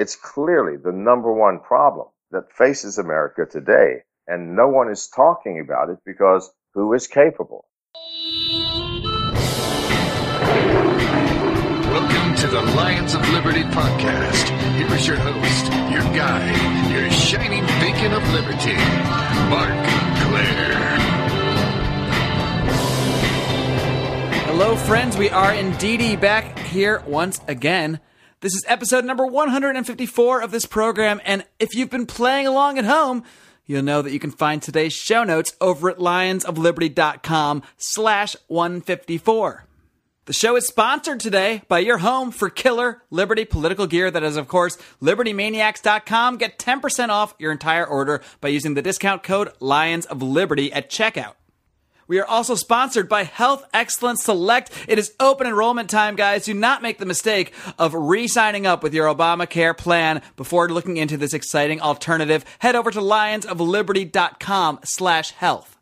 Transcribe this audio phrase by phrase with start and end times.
[0.00, 3.96] It's clearly the number one problem that faces America today.
[4.26, 7.66] And no one is talking about it because who is capable?
[11.92, 14.48] Welcome to the Lions of Liberty podcast.
[14.78, 18.76] Here is your host, your guide, your shining beacon of liberty,
[19.50, 19.68] Marc
[20.24, 20.70] Clair.
[24.46, 25.18] Hello, friends.
[25.18, 28.00] We are indeed back here once again.
[28.42, 32.86] This is episode number 154 of this program, and if you've been playing along at
[32.86, 33.22] home,
[33.66, 39.66] you'll know that you can find today's show notes over at lionsofliberty.com slash 154.
[40.24, 44.10] The show is sponsored today by your home for killer Liberty political gear.
[44.10, 46.38] That is, of course, libertymaniacs.com.
[46.38, 50.88] Get 10% off your entire order by using the discount code Lions of Liberty at
[50.88, 51.34] checkout.
[52.10, 54.72] We are also sponsored by Health Excellence Select.
[54.88, 56.44] It is open enrollment time, guys.
[56.44, 61.16] Do not make the mistake of re-signing up with your Obamacare plan before looking into
[61.16, 62.44] this exciting alternative.
[62.58, 65.79] Head over to lionsofliberty.com slash health.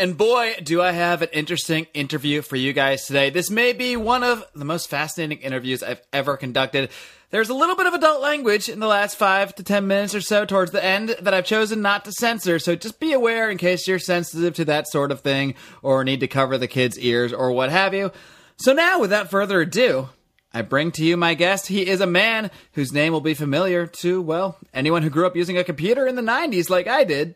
[0.00, 3.28] And boy, do I have an interesting interview for you guys today.
[3.28, 6.88] This may be one of the most fascinating interviews I've ever conducted.
[7.28, 10.22] There's a little bit of adult language in the last five to ten minutes or
[10.22, 13.58] so towards the end that I've chosen not to censor, so just be aware in
[13.58, 17.34] case you're sensitive to that sort of thing or need to cover the kids' ears
[17.34, 18.10] or what have you.
[18.56, 20.08] So now, without further ado,
[20.54, 21.66] I bring to you my guest.
[21.66, 25.36] He is a man whose name will be familiar to, well, anyone who grew up
[25.36, 27.34] using a computer in the 90s like I did.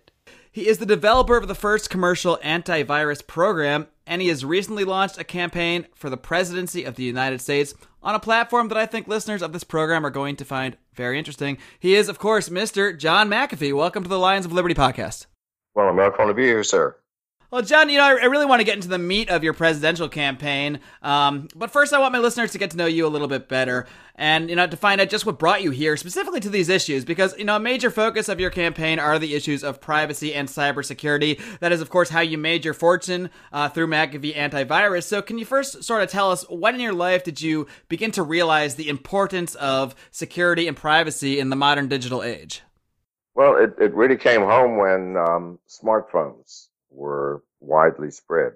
[0.54, 5.18] He is the developer of the first commercial antivirus program, and he has recently launched
[5.18, 7.74] a campaign for the presidency of the United States
[8.04, 11.18] on a platform that I think listeners of this program are going to find very
[11.18, 11.58] interesting.
[11.80, 12.96] He is, of course, Mr.
[12.96, 13.76] John McAfee.
[13.76, 15.26] Welcome to the Lions of Liberty podcast.
[15.74, 16.96] Well, I'm not going to be here, sir.
[17.54, 20.08] Well, John, you know, I really want to get into the meat of your presidential
[20.08, 20.80] campaign.
[21.02, 23.48] Um, but first, I want my listeners to get to know you a little bit
[23.48, 26.68] better and, you know, to find out just what brought you here specifically to these
[26.68, 27.04] issues.
[27.04, 30.48] Because, you know, a major focus of your campaign are the issues of privacy and
[30.48, 31.40] cybersecurity.
[31.60, 35.04] That is, of course, how you made your fortune uh, through McAfee Antivirus.
[35.04, 38.10] So, can you first sort of tell us when in your life did you begin
[38.10, 42.62] to realize the importance of security and privacy in the modern digital age?
[43.36, 48.52] Well, it, it really came home when um, smartphones were widely spread.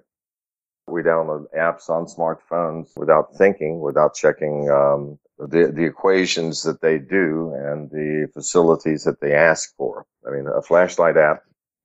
[0.87, 6.97] We download apps on smartphones without thinking, without checking um, the the equations that they
[6.97, 10.05] do and the facilities that they ask for.
[10.27, 11.43] I mean, a flashlight app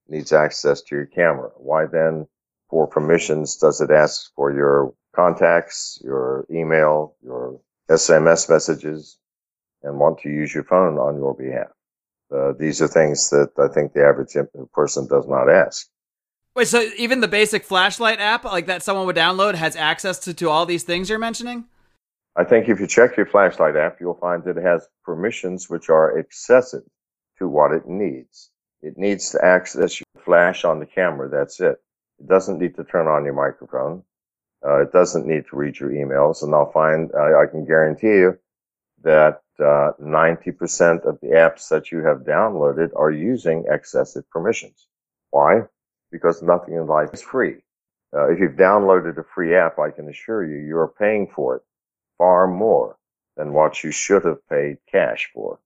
[0.09, 1.51] needs access to your camera.
[1.57, 2.27] Why then,
[2.71, 7.61] for permissions, does it ask for your contacts, your email, your
[7.91, 9.19] SMS messages,
[9.83, 11.69] and want to use your phone on your behalf?
[12.35, 14.37] Uh, these are things that I think the average
[14.73, 15.87] person does not ask.
[16.57, 20.33] Wait, so even the basic flashlight app, like that someone would download, has access to,
[20.33, 21.65] to all these things you're mentioning?
[22.37, 25.89] I think if you check your flashlight app, you'll find that it has permissions which
[25.89, 26.83] are excessive
[27.39, 28.51] to what it needs.
[28.83, 31.29] It needs to access your flash on the camera.
[31.29, 31.81] That's it.
[32.21, 34.05] It doesn't need to turn on your microphone.
[34.65, 36.43] Uh, it doesn't need to read your emails.
[36.43, 38.39] And I'll find, uh, I can guarantee you
[39.03, 44.87] that uh, 90% of the apps that you have downloaded are using excessive permissions.
[45.31, 45.63] Why?
[46.15, 47.57] Because nothing in life is free.
[48.17, 51.57] Uh, if you've downloaded a free app, I can assure you, you are paying for
[51.57, 51.63] it
[52.17, 52.97] far more
[53.37, 55.59] than what you should have paid cash for.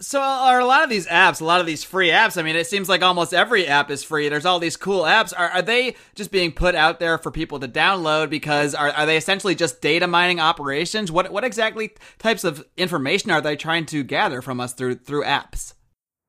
[0.00, 2.56] So are a lot of these apps, a lot of these free apps, I mean,
[2.56, 4.28] it seems like almost every app is free.
[4.28, 5.32] There's all these cool apps.
[5.36, 9.06] Are, are they just being put out there for people to download because are, are
[9.06, 11.12] they essentially just data mining operations?
[11.12, 15.22] What, what exactly types of information are they trying to gather from us through, through
[15.22, 15.74] apps?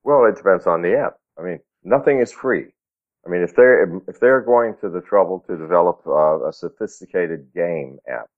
[0.04, 1.16] Well, it depends on the app.
[1.36, 2.66] I mean, nothing is free.
[3.26, 7.52] I mean, if they're if they're going to the trouble to develop uh, a sophisticated
[7.54, 8.28] game app,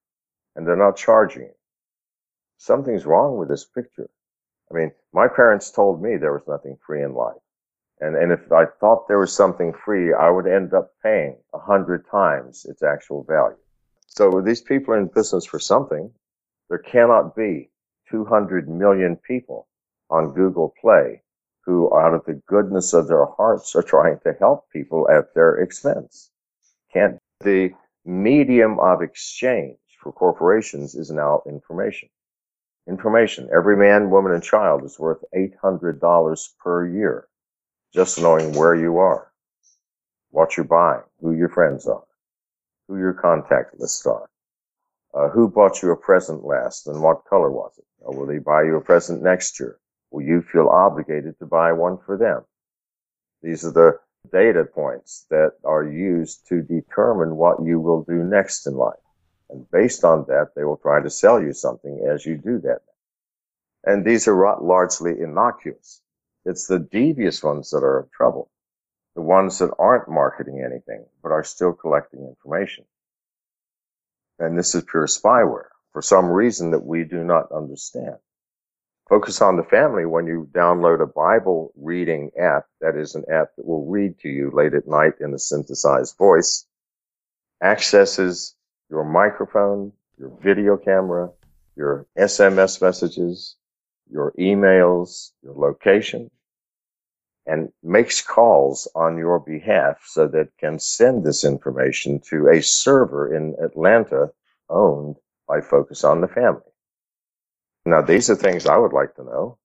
[0.54, 1.50] and they're not charging
[2.58, 4.08] something's wrong with this picture.
[4.70, 7.42] I mean, my parents told me there was nothing free in life,
[8.00, 11.58] and and if I thought there was something free, I would end up paying a
[11.58, 13.58] hundred times its actual value.
[14.06, 16.12] So these people are in business for something.
[16.68, 17.70] There cannot be
[18.10, 19.68] 200 million people
[20.10, 21.22] on Google Play
[21.66, 25.56] who, out of the goodness of their hearts, are trying to help people at their
[25.56, 26.30] expense.
[26.92, 27.70] Can't the
[28.04, 32.08] medium of exchange for corporations is now information.
[32.88, 33.48] Information.
[33.54, 37.26] Every man, woman, and child is worth $800 per year.
[37.92, 39.32] Just knowing where you are,
[40.30, 42.04] what you're buying, who your friends are,
[42.86, 44.28] who your contact lists are,
[45.14, 47.84] uh, who bought you a present last and what color was it?
[48.00, 49.78] Or will they buy you a present next year?
[50.10, 52.42] Will you feel obligated to buy one for them?
[53.42, 53.98] These are the
[54.32, 58.98] data points that are used to determine what you will do next in life.
[59.50, 62.80] And based on that, they will try to sell you something as you do that.
[63.84, 66.00] And these are largely innocuous.
[66.44, 68.50] It's the devious ones that are in trouble.
[69.14, 72.84] The ones that aren't marketing anything, but are still collecting information.
[74.38, 78.16] And this is pure spyware for some reason that we do not understand.
[79.08, 83.54] Focus on the family when you download a Bible reading app, that is an app
[83.56, 86.66] that will read to you late at night in a synthesized voice,
[87.62, 88.56] accesses
[88.90, 91.30] your microphone, your video camera,
[91.76, 93.54] your SMS messages,
[94.10, 96.28] your emails, your location,
[97.46, 103.32] and makes calls on your behalf so that can send this information to a server
[103.32, 104.32] in Atlanta
[104.68, 105.14] owned
[105.46, 106.62] by Focus on the Family.
[107.86, 109.58] Now, these are things I would like to know.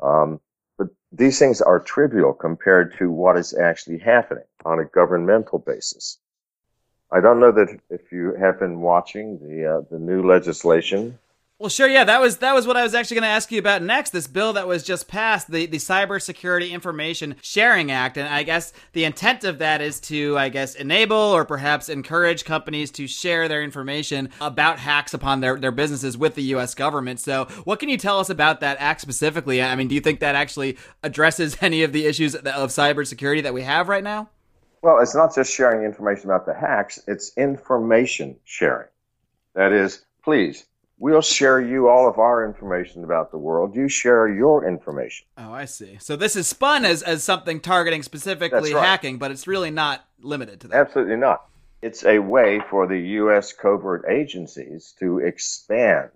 [0.00, 0.40] Um,
[0.78, 6.18] but these things are trivial compared to what is actually happening on a governmental basis.
[7.12, 11.18] I don't know that if you have been watching the uh, the new legislation
[11.58, 11.88] well, sure.
[11.88, 14.10] Yeah, that was that was what I was actually going to ask you about next.
[14.10, 18.74] This bill that was just passed, the the Cybersecurity Information Sharing Act, and I guess
[18.92, 23.48] the intent of that is to, I guess, enable or perhaps encourage companies to share
[23.48, 26.74] their information about hacks upon their their businesses with the U.S.
[26.74, 27.20] government.
[27.20, 29.62] So, what can you tell us about that act specifically?
[29.62, 33.54] I mean, do you think that actually addresses any of the issues of cybersecurity that
[33.54, 34.28] we have right now?
[34.82, 38.88] Well, it's not just sharing information about the hacks; it's information sharing.
[39.54, 40.66] That is, please
[40.98, 43.74] We'll share you all of our information about the world.
[43.74, 45.26] You share your information.
[45.36, 45.98] Oh, I see.
[46.00, 48.82] So this is spun as, as something targeting specifically right.
[48.82, 50.76] hacking, but it's really not limited to that.
[50.76, 51.48] Absolutely not.
[51.82, 53.52] It's a way for the U.S.
[53.52, 56.10] covert agencies to expand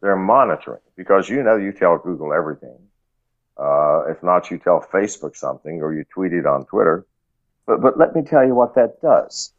[0.00, 2.76] their monitoring because you know you tell Google everything.
[3.56, 7.06] Uh, if not, you tell Facebook something or you tweet it on Twitter.
[7.66, 9.52] But, but let me tell you what that does.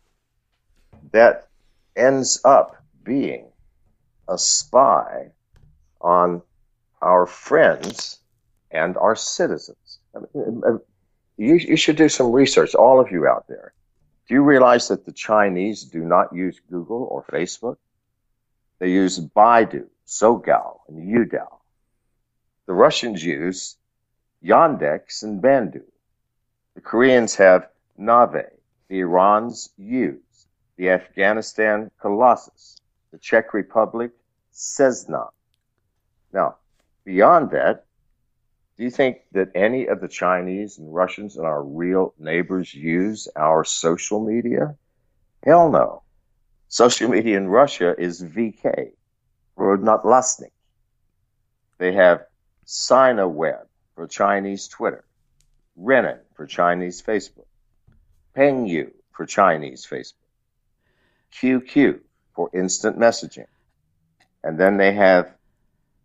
[1.13, 1.47] That
[1.95, 3.47] ends up being
[4.27, 5.31] a spy
[6.01, 6.41] on
[7.01, 8.19] our friends
[8.71, 9.99] and our citizens.
[10.15, 10.77] I mean, uh,
[11.37, 13.73] you, you should do some research, all of you out there.
[14.27, 17.77] Do you realize that the Chinese do not use Google or Facebook?
[18.79, 21.57] They use Baidu, Sogou, and Youdao.
[22.65, 23.77] The Russians use
[24.43, 25.83] Yandex and Baidu.
[26.73, 28.51] The Koreans have Naver.
[28.87, 30.47] The Irans use
[30.77, 32.81] the Afghanistan Colossus
[33.15, 34.11] the Czech Republic,
[34.53, 35.29] Seznam.
[36.33, 36.57] Now,
[37.05, 37.85] beyond that,
[38.75, 43.29] do you think that any of the Chinese and Russians and our real neighbors use
[43.37, 44.75] our social media?
[45.45, 46.03] Hell no.
[46.67, 48.91] Social media in Russia is VK,
[49.55, 50.51] or not Lasnik.
[51.77, 52.25] They have
[52.65, 53.65] Sina Weibo
[53.95, 55.05] for Chinese Twitter,
[55.81, 57.47] Renren for Chinese Facebook,
[58.35, 60.27] Pengyou for Chinese Facebook,
[61.31, 62.01] QQ
[62.35, 63.47] for instant messaging.
[64.43, 65.33] And then they have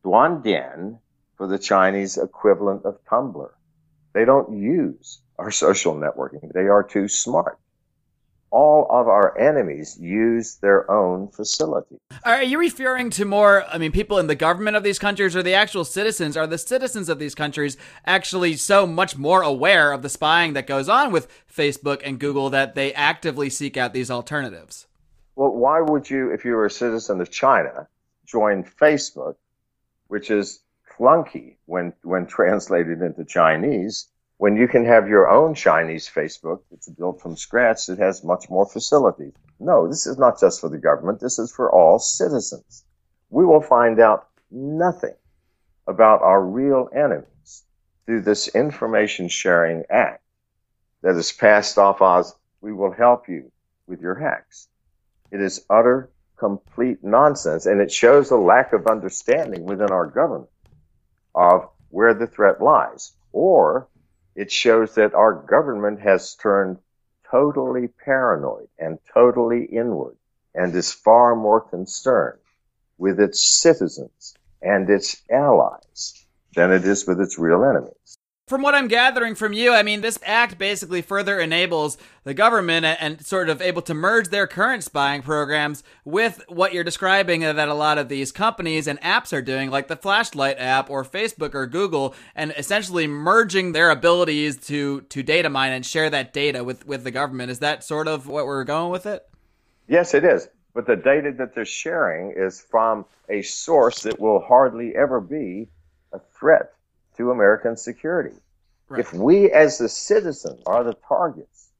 [0.05, 0.99] Diandian
[1.37, 3.50] for the Chinese equivalent of Tumblr.
[4.12, 6.53] They don't use our social networking.
[6.53, 7.59] They are too smart.
[8.53, 12.00] All of our enemies use their own facilities.
[12.25, 15.43] Are you referring to more, I mean, people in the government of these countries or
[15.44, 16.37] the actual citizens?
[16.37, 20.67] Are the citizens of these countries actually so much more aware of the spying that
[20.67, 24.88] goes on with Facebook and Google that they actively seek out these alternatives?
[25.40, 27.88] Well, why would you, if you were a citizen of China,
[28.26, 29.37] join Facebook,
[30.08, 36.06] which is clunky when, when translated into Chinese, when you can have your own Chinese
[36.14, 39.32] Facebook that's built from scratch that has much more facilities?
[39.59, 41.20] No, this is not just for the government.
[41.20, 42.85] This is for all citizens.
[43.30, 45.16] We will find out nothing
[45.87, 47.64] about our real enemies
[48.04, 50.23] through this information sharing act
[51.00, 53.50] that is passed off as we will help you
[53.87, 54.68] with your hacks.
[55.30, 60.50] It is utter, complete nonsense, and it shows a lack of understanding within our government
[61.34, 63.12] of where the threat lies.
[63.32, 63.88] Or
[64.34, 66.78] it shows that our government has turned
[67.30, 70.16] totally paranoid and totally inward
[70.54, 72.40] and is far more concerned
[72.99, 78.00] with its citizens and its allies than it is with its real enemies
[78.50, 82.85] from what I'm gathering from you, I mean, this act basically further enables the government
[82.85, 87.69] and, sort of able to merge their current spying programs with what you're describing that
[87.69, 91.54] a lot of these companies and apps are doing, like the Flashlight app or Facebook
[91.54, 96.64] or Google, and essentially merging their abilities to to data mine and share that data
[96.64, 97.52] with with the government.
[97.52, 99.28] Is that sort of what we're going with it?
[99.87, 100.49] Yes, it is.
[100.75, 105.69] But the data that they're sharing is from a source that will hardly ever be
[106.12, 106.73] a threat
[107.21, 108.37] to American security.
[108.89, 109.00] Right.
[109.00, 111.71] If we as the citizens are the targets,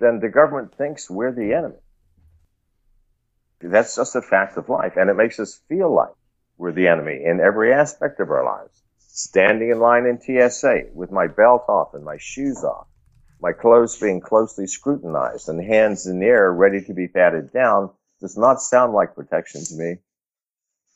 [0.00, 1.76] then the government thinks we're the enemy.
[3.60, 6.14] That's just a fact of life, and it makes us feel like
[6.58, 8.82] We're the enemy in every aspect of our lives.
[8.98, 12.86] Standing in line in TSA with my belt off and my shoes off,
[13.40, 17.90] my clothes being closely scrutinized and hands in the air ready to be patted down
[18.20, 19.96] does not sound like protection to me.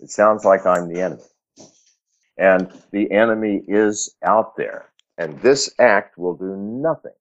[0.00, 1.22] It sounds like I'm the enemy.
[2.40, 4.86] And the enemy is out there.
[5.18, 7.12] And this act will do nothing,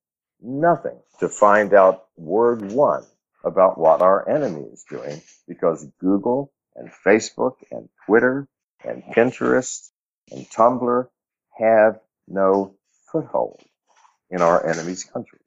[0.41, 3.03] nothing to find out word one
[3.43, 8.47] about what our enemy is doing because Google and Facebook and Twitter
[8.85, 9.89] and Pinterest
[10.31, 11.09] and Tumblr
[11.57, 12.75] have no
[13.11, 13.61] foothold
[14.29, 15.41] in our enemy's countries.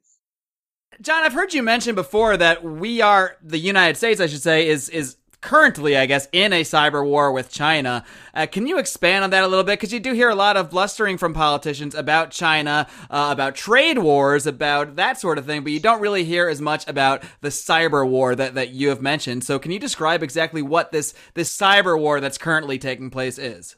[1.01, 4.67] John, I've heard you mention before that we are the United States, I should say,
[4.67, 8.03] is is currently, I guess, in a cyber war with China.
[8.33, 9.73] Uh, can you expand on that a little bit?
[9.73, 13.99] Because you do hear a lot of blustering from politicians about China, uh, about trade
[13.99, 17.49] wars, about that sort of thing, but you don't really hear as much about the
[17.49, 19.43] cyber war that, that you have mentioned.
[19.43, 23.75] So, can you describe exactly what this this cyber war that's currently taking place is?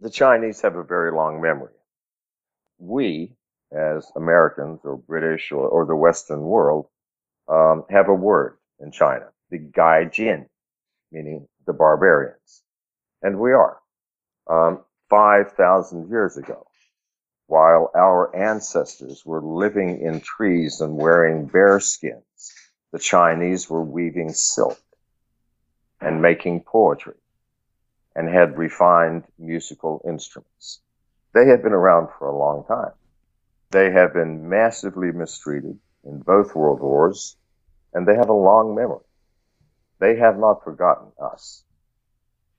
[0.00, 1.72] The Chinese have a very long memory.
[2.78, 3.34] We,
[3.72, 6.86] as Americans or British or, or the Western world,
[7.48, 10.46] um, have a word in China, the Gaijin,
[11.14, 12.62] meaning the barbarians.
[13.22, 13.78] And we are.
[14.50, 16.66] Um, 5,000 years ago,
[17.46, 22.52] while our ancestors were living in trees and wearing bear skins,
[22.92, 24.78] the Chinese were weaving silk
[26.00, 27.14] and making poetry
[28.16, 30.80] and had refined musical instruments.
[31.32, 32.92] They had been around for a long time.
[33.70, 37.36] They have been massively mistreated in both world wars,
[37.92, 39.04] and they have a long memory.
[40.04, 41.64] They have not forgotten us.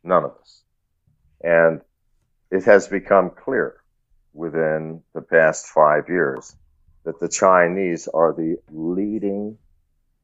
[0.04, 0.64] None of us.
[1.44, 1.82] And
[2.50, 3.84] it has become clear
[4.34, 6.56] within the past five years
[7.04, 9.60] that the Chinese are the leading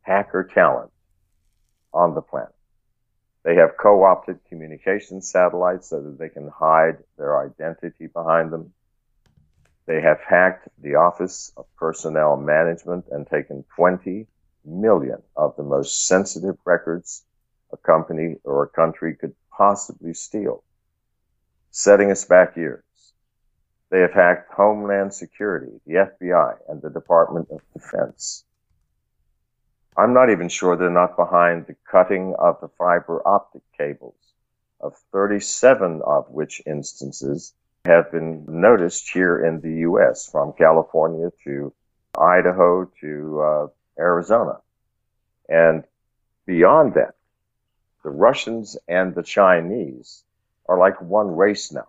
[0.01, 0.89] hacker talent
[1.93, 2.55] on the planet.
[3.43, 8.73] They have co-opted communication satellites so that they can hide their identity behind them.
[9.85, 14.25] They have hacked the Office of Personnel Management and taken 20
[14.65, 17.23] million of the most sensitive records
[17.71, 20.63] a company or a country could possibly steal,
[21.71, 22.83] setting us back years.
[23.89, 28.45] They have hacked Homeland Security, the FBI, and the Department of Defense.
[29.97, 34.15] I'm not even sure they're not behind the cutting of the fiber optic cables,
[34.79, 37.53] of 37 of which instances
[37.83, 41.73] have been noticed here in the U.S., from California to
[42.17, 43.67] Idaho to uh,
[44.01, 44.59] Arizona.
[45.47, 45.83] And
[46.45, 47.15] beyond that,
[48.03, 50.23] the Russians and the Chinese
[50.67, 51.87] are like one race now.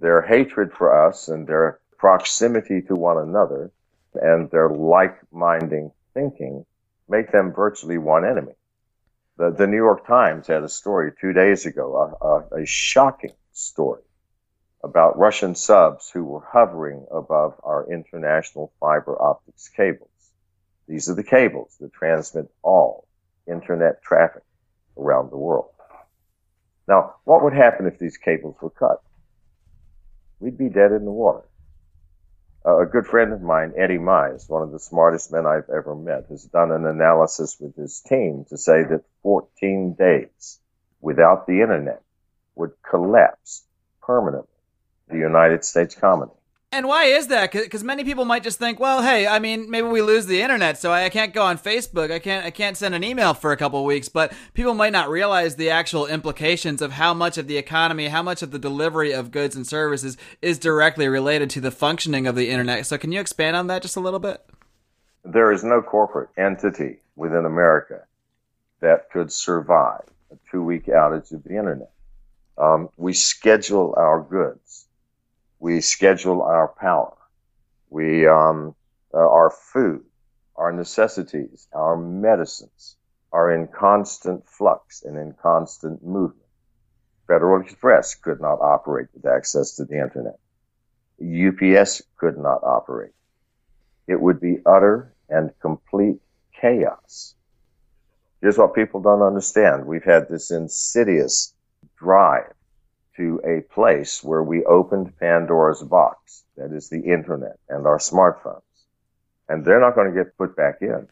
[0.00, 3.70] Their hatred for us and their proximity to one another
[4.14, 6.64] and their like-minded thinking
[7.08, 8.54] make them virtually one enemy.
[9.36, 13.34] The, the New York Times had a story two days ago, a, a, a shocking
[13.52, 14.02] story
[14.82, 20.08] about Russian subs who were hovering above our international fiber optics cables.
[20.88, 23.06] These are the cables that transmit all
[23.46, 24.42] internet traffic
[24.96, 25.70] around the world.
[26.88, 29.02] Now, what would happen if these cables were cut?
[30.40, 31.44] We'd be dead in the water.
[32.64, 36.26] A good friend of mine, Eddie Mize, one of the smartest men I've ever met,
[36.28, 40.58] has done an analysis with his team to say that 14 days
[41.00, 42.02] without the internet
[42.54, 43.64] would collapse
[44.02, 44.48] permanently
[45.08, 46.32] the United States colony.
[46.70, 47.50] And why is that?
[47.50, 50.76] Because many people might just think, well, hey, I mean, maybe we lose the internet,
[50.76, 52.10] so I can't go on Facebook.
[52.10, 54.10] I can't, I can't send an email for a couple weeks.
[54.10, 58.22] But people might not realize the actual implications of how much of the economy, how
[58.22, 62.34] much of the delivery of goods and services is directly related to the functioning of
[62.34, 62.84] the internet.
[62.84, 64.44] So, can you expand on that just a little bit?
[65.24, 68.02] There is no corporate entity within America
[68.80, 71.90] that could survive a two-week outage of the internet.
[72.58, 74.67] Um, we schedule our goods
[75.60, 77.16] we schedule our power.
[77.90, 78.74] We, um,
[79.12, 80.04] uh, our food,
[80.56, 82.96] our necessities, our medicines
[83.32, 86.46] are in constant flux and in constant movement.
[87.26, 90.38] Federal Express could not operate with access to the internet.
[91.20, 93.12] UPS could not operate.
[94.06, 96.20] It would be utter and complete
[96.58, 97.34] chaos.
[98.40, 99.86] Here's what people don't understand.
[99.86, 101.54] We've had this insidious
[101.98, 102.52] drive
[103.18, 108.62] to a place where we opened Pandora's box, that is the internet and our smartphones.
[109.48, 111.08] And they're not going to get put back in.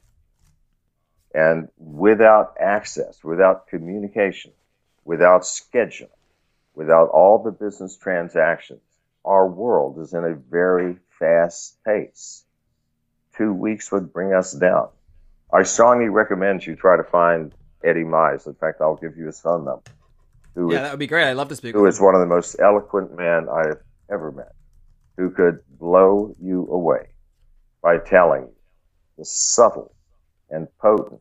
[1.35, 4.53] And without access, without communication,
[5.05, 6.17] without schedule,
[6.75, 8.81] without all the business transactions,
[9.25, 12.45] our world is in a very fast pace.
[13.37, 14.89] Two weeks would bring us down.
[15.53, 18.47] I strongly recommend you try to find Eddie Mize.
[18.47, 19.91] In fact, I'll give you his phone number
[20.57, 21.29] who Yeah, is- that would be great.
[21.29, 24.53] I'd love to speak who is one of the most eloquent men I've ever met,
[25.17, 27.11] who could blow you away
[27.83, 28.55] by telling you
[29.19, 29.95] the subtle
[30.51, 31.21] and potent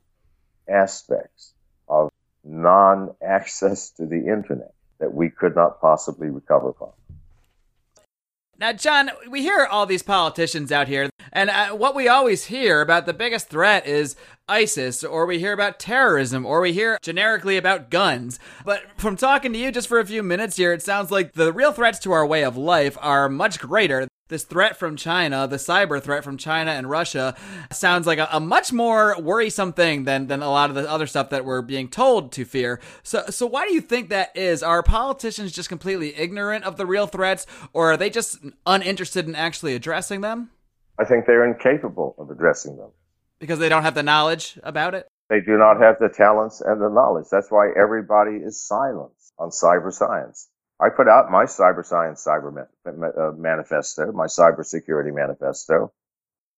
[0.68, 1.54] aspects
[1.88, 2.10] of
[2.44, 6.92] non-access to the internet that we could not possibly recover from.
[8.58, 12.80] Now, John, we hear all these politicians out here, and uh, what we always hear
[12.80, 14.16] about the biggest threat is
[14.48, 18.40] ISIS, or we hear about terrorism, or we hear generically about guns.
[18.64, 21.52] But from talking to you just for a few minutes here, it sounds like the
[21.52, 24.08] real threats to our way of life are much greater.
[24.28, 27.36] This threat from China, the cyber threat from China and Russia,
[27.72, 31.06] sounds like a, a much more worrisome thing than, than a lot of the other
[31.06, 32.80] stuff that we're being told to fear.
[33.04, 34.64] So, so why do you think that is?
[34.64, 39.36] Are politicians just completely ignorant of the real threats, or are they just uninterested in
[39.36, 40.50] actually addressing them
[40.98, 42.90] I think they're incapable of addressing them.
[43.40, 45.08] because they don't have the knowledge about it?
[45.30, 47.28] They do not have the talents and the knowledge.
[47.30, 50.50] That's why everybody is silent on cyber science.
[50.80, 55.92] I put out my cyber science cyber ma- uh, manifesto, my cybersecurity manifesto.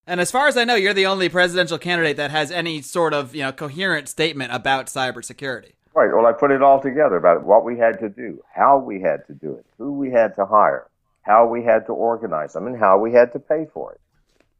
[0.07, 3.13] And as far as I know, you're the only presidential candidate that has any sort
[3.13, 5.73] of you know coherent statement about cybersecurity.
[5.93, 6.13] Right.
[6.13, 9.25] Well, I put it all together about what we had to do, how we had
[9.27, 10.87] to do it, who we had to hire,
[11.23, 14.01] how we had to organize them, and how we had to pay for it.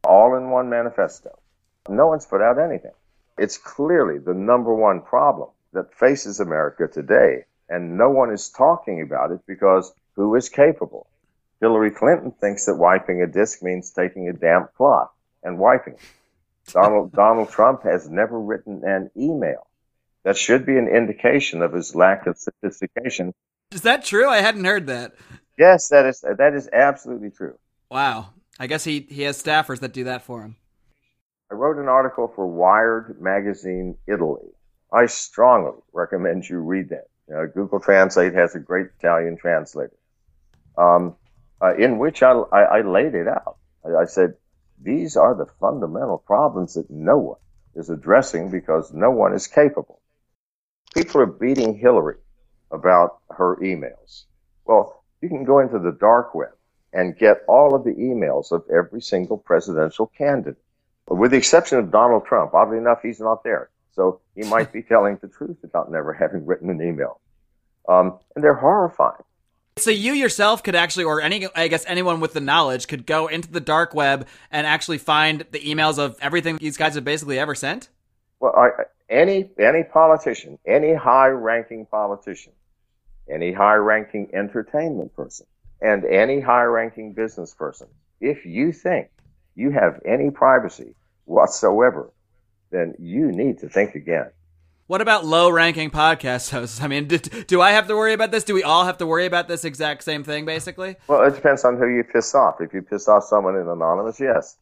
[0.04, 1.38] All in one manifesto.
[1.90, 2.92] No one's put out anything.
[3.38, 9.02] It's clearly the number one problem that faces America today, and no one is talking
[9.02, 11.08] about it because who is capable?
[11.60, 15.12] Hillary Clinton thinks that wiping a disk means taking a damp cloth
[15.44, 16.72] and wiping it.
[16.72, 19.68] Donald, Donald Trump has never written an email.
[20.24, 23.34] That should be an indication of his lack of sophistication.
[23.72, 24.28] Is that true?
[24.30, 25.14] I hadn't heard that.
[25.58, 27.58] Yes, that is that is absolutely true.
[27.90, 28.30] Wow.
[28.60, 30.56] I guess he he has staffers that do that for him.
[31.52, 34.50] I wrote an article for Wired magazine Italy.
[34.92, 37.08] I strongly recommend you read that.
[37.28, 39.98] Google Translate has a great Italian translator,
[40.78, 41.16] um,
[41.62, 43.58] uh, in which I, I, I laid it out.
[43.86, 44.36] I, I said
[44.82, 47.40] these are the fundamental problems that no one
[47.76, 50.00] is addressing because no one is capable.
[50.96, 52.18] People are beating Hillary
[52.72, 54.24] about her emails.
[54.66, 56.54] Well, you can go into the dark web
[56.94, 60.62] and get all of the emails of every single presidential candidate.
[61.10, 63.70] With the exception of Donald Trump, oddly enough, he's not there.
[63.98, 67.20] So he might be telling the truth about never having written an email.
[67.90, 69.24] Um, and they're horrifying.
[69.78, 73.28] So you yourself could actually, or any, I guess anyone with the knowledge could go
[73.28, 77.38] into the dark web and actually find the emails of everything these guys have basically
[77.38, 77.90] ever sent.
[78.40, 78.70] Well, I,
[79.10, 82.54] any any politician, any high-ranking politician,
[83.30, 85.48] any high-ranking entertainment person,
[85.82, 87.88] and any high-ranking business person,
[88.22, 89.10] if you think
[89.56, 90.94] you have any privacy
[91.26, 92.12] whatsoever,
[92.72, 94.32] then you need to think again.
[94.88, 96.82] What about low-ranking podcast hosts?
[96.82, 98.44] I mean, do, do I have to worry about this?
[98.44, 100.96] Do we all have to worry about this exact same thing, basically?
[101.08, 102.62] Well, it depends on who you piss off.
[102.62, 104.58] If you piss off someone in anonymous, yes.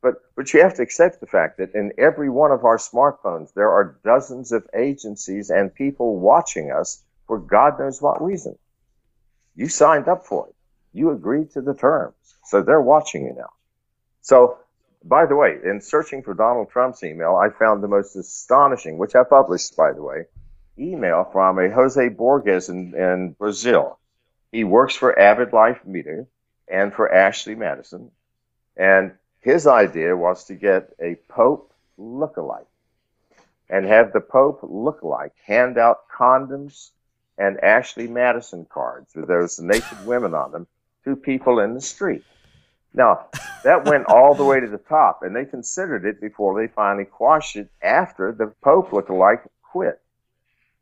[0.00, 3.52] But but you have to accept the fact that in every one of our smartphones
[3.54, 8.56] there are dozens of agencies and people watching us for God knows what reason.
[9.56, 10.54] You signed up for it.
[10.92, 12.14] You agreed to the terms.
[12.44, 13.50] So they're watching you now.
[14.22, 14.58] So
[15.04, 19.14] by the way, in searching for Donald Trump's email, I found the most astonishing, which
[19.14, 20.26] I published, by the way,
[20.78, 23.98] email from a Jose Borges in, in Brazil.
[24.52, 26.26] He works for Avid Life Media
[26.66, 28.10] and for Ashley Madison.
[28.76, 32.66] And his idea was to get a Pope lookalike
[33.70, 36.90] and have the Pope lookalike hand out condoms
[37.36, 40.66] and Ashley Madison cards with those naked women on them
[41.04, 42.24] to people in the street.
[42.94, 43.26] Now,
[43.64, 47.04] that went all the way to the top, and they considered it before they finally
[47.04, 50.00] quashed it after the Pope lookalike quit.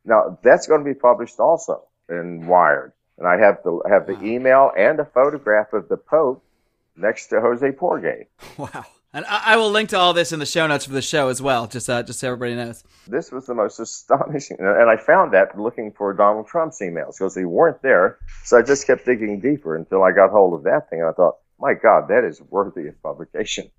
[0.05, 2.93] Now, that's going to be published also in Wired.
[3.19, 6.45] And I have the, have the email and a photograph of the Pope
[6.97, 8.27] next to Jose Porge.
[8.59, 8.87] Wow.
[9.13, 11.29] And I, I will link to all this in the show notes for the show
[11.29, 12.85] as well, just uh, just so everybody knows.
[13.07, 17.35] This was the most astonishing, and I found that looking for Donald Trump's emails because
[17.35, 18.19] they weren't there.
[18.45, 21.13] So I just kept digging deeper until I got hold of that thing, and I
[21.13, 23.71] thought, my God, that is worthy of publication.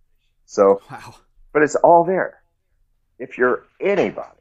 [0.45, 1.15] So, Wow.
[1.53, 2.41] but it's all there.
[3.19, 4.39] If you're anybody,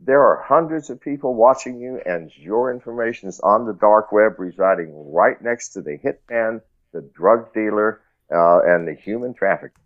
[0.00, 4.38] there are hundreds of people watching you, and your information is on the dark web,
[4.38, 6.60] residing right next to the hitman,
[6.92, 8.00] the drug dealer,
[8.32, 9.80] uh, and the human trafficker.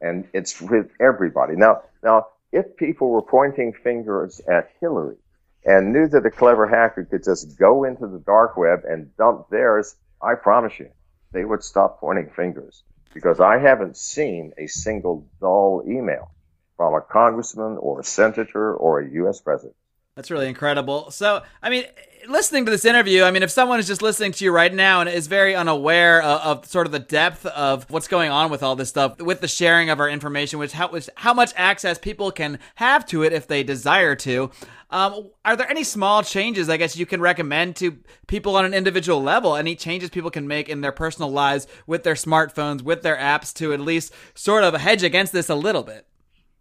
[0.00, 1.56] And it's with everybody.
[1.56, 5.16] Now, now, if people were pointing fingers at Hillary
[5.64, 9.48] and knew that a clever hacker could just go into the dark web and dump
[9.50, 10.88] theirs, I promise you,
[11.32, 12.82] they would stop pointing fingers
[13.14, 16.30] because I haven't seen a single dull email
[16.76, 19.40] from a congressman or a senator or a U.S.
[19.40, 19.74] president.
[20.18, 21.12] That's really incredible.
[21.12, 21.84] So, I mean,
[22.28, 25.00] listening to this interview, I mean, if someone is just listening to you right now
[25.00, 28.64] and is very unaware of, of, sort of the depth of what's going on with
[28.64, 31.98] all this stuff, with the sharing of our information, which how, which, how much access
[31.98, 34.50] people can have to it if they desire to,
[34.90, 38.74] um, are there any small changes, I guess, you can recommend to people on an
[38.74, 39.54] individual level?
[39.54, 43.54] Any changes people can make in their personal lives with their smartphones, with their apps
[43.54, 46.08] to at least sort of hedge against this a little bit?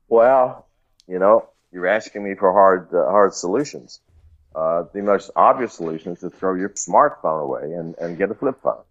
[0.09, 0.67] Well,
[1.07, 3.99] you know, you're asking me for hard uh, hard solutions.
[4.55, 8.33] Uh, the most obvious solution is to throw your smartphone away and, and get a
[8.33, 8.81] flip phone.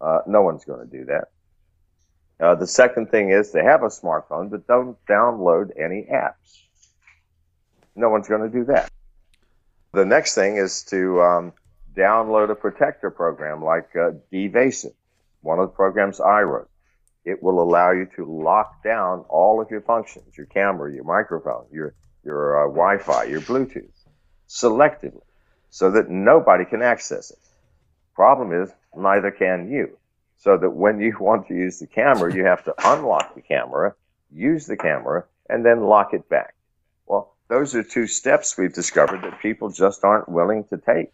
[0.00, 1.28] Uh, no one's going to do that.
[2.38, 6.62] Uh, the second thing is to have a smartphone, but don't download any apps.
[7.94, 8.90] No one's going to do that.
[9.92, 11.52] The next thing is to um,
[11.94, 14.12] download a protector program like uh,
[15.40, 16.68] one of the programs I wrote
[17.26, 21.66] it will allow you to lock down all of your functions, your camera, your microphone,
[21.72, 21.92] your,
[22.24, 23.90] your uh, Wi-Fi, your Bluetooth,
[24.48, 25.24] selectively,
[25.68, 27.38] so that nobody can access it.
[28.14, 29.98] Problem is, neither can you.
[30.38, 33.94] So that when you want to use the camera, you have to unlock the camera,
[34.32, 36.54] use the camera, and then lock it back.
[37.06, 41.12] Well, those are two steps we've discovered that people just aren't willing to take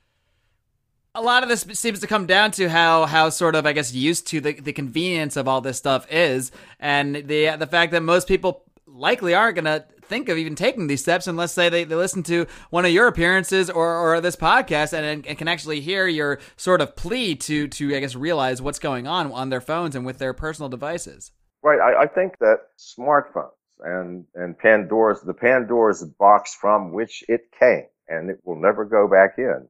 [1.14, 3.92] a lot of this seems to come down to how how sort of I guess
[3.92, 8.03] used to the, the convenience of all this stuff is, and the the fact that
[8.03, 11.85] most people likely aren't going to think of even taking these steps unless say they,
[11.85, 15.81] they listen to one of your appearances or, or this podcast and, and can actually
[15.81, 19.61] hear your sort of plea to to I guess realize what's going on on their
[19.61, 21.33] phones and with their personal devices.
[21.62, 21.81] Right.
[21.81, 27.87] I, I think that smartphones and and Pandora's the Pandora's box from which it came
[28.09, 29.68] and it will never go back in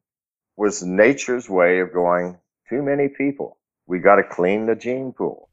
[0.56, 2.38] was nature's way of going,
[2.68, 3.58] too many people.
[3.86, 5.48] We got to clean the gene pool.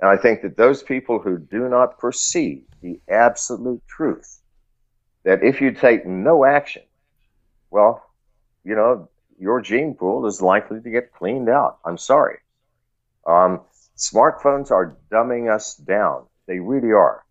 [0.00, 4.40] And I think that those people who do not perceive the absolute truth,
[5.24, 6.82] that if you take no action,
[7.70, 8.04] well,
[8.64, 9.08] you know,
[9.38, 11.78] your gene pool is likely to get cleaned out.
[11.84, 12.38] I'm sorry.
[13.26, 13.60] Um,
[13.96, 16.26] smartphones are dumbing us down.
[16.46, 17.24] They really are.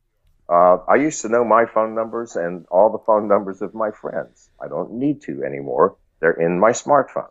[0.49, 3.91] Uh, I used to know my phone numbers and all the phone numbers of my
[3.91, 4.49] friends.
[4.61, 7.29] I don't need to anymore they're in my smartphone.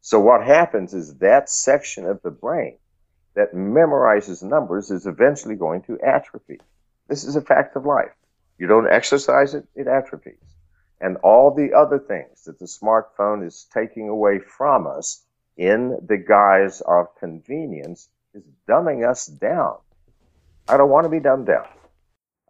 [0.00, 2.78] So what happens is that section of the brain
[3.34, 6.60] that memorizes numbers is eventually going to atrophy.
[7.08, 8.12] This is a fact of life.
[8.58, 10.42] You don't exercise it, it atrophies.
[11.00, 15.24] And all the other things that the smartphone is taking away from us
[15.56, 19.76] in the guise of convenience is dumbing us down.
[20.68, 21.66] I don't want to be dumbed down.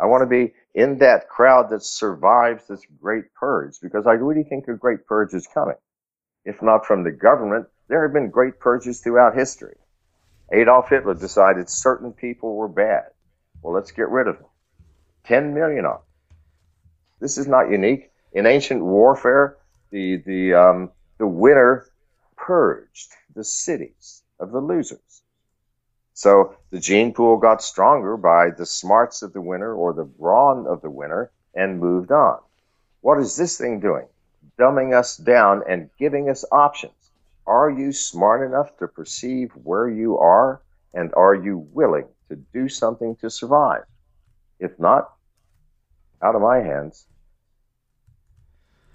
[0.00, 4.44] I want to be in that crowd that survives this great purge because I really
[4.44, 5.76] think a great purge is coming.
[6.44, 9.76] If not from the government, there have been great purges throughout history.
[10.52, 13.06] Adolf Hitler decided certain people were bad.
[13.62, 14.46] Well, let's get rid of them.
[15.24, 16.36] 10 million of them.
[17.20, 18.10] This is not unique.
[18.32, 19.56] In ancient warfare,
[19.90, 21.86] the, the, um, the winner
[22.36, 25.22] purged the cities of the losers.
[26.18, 30.66] So the gene pool got stronger by the smarts of the winner or the brawn
[30.66, 32.40] of the winner and moved on.
[33.02, 34.08] What is this thing doing?
[34.58, 37.12] Dumbing us down and giving us options.
[37.46, 40.60] Are you smart enough to perceive where you are?
[40.92, 43.84] And are you willing to do something to survive?
[44.58, 45.12] If not,
[46.20, 47.06] out of my hands.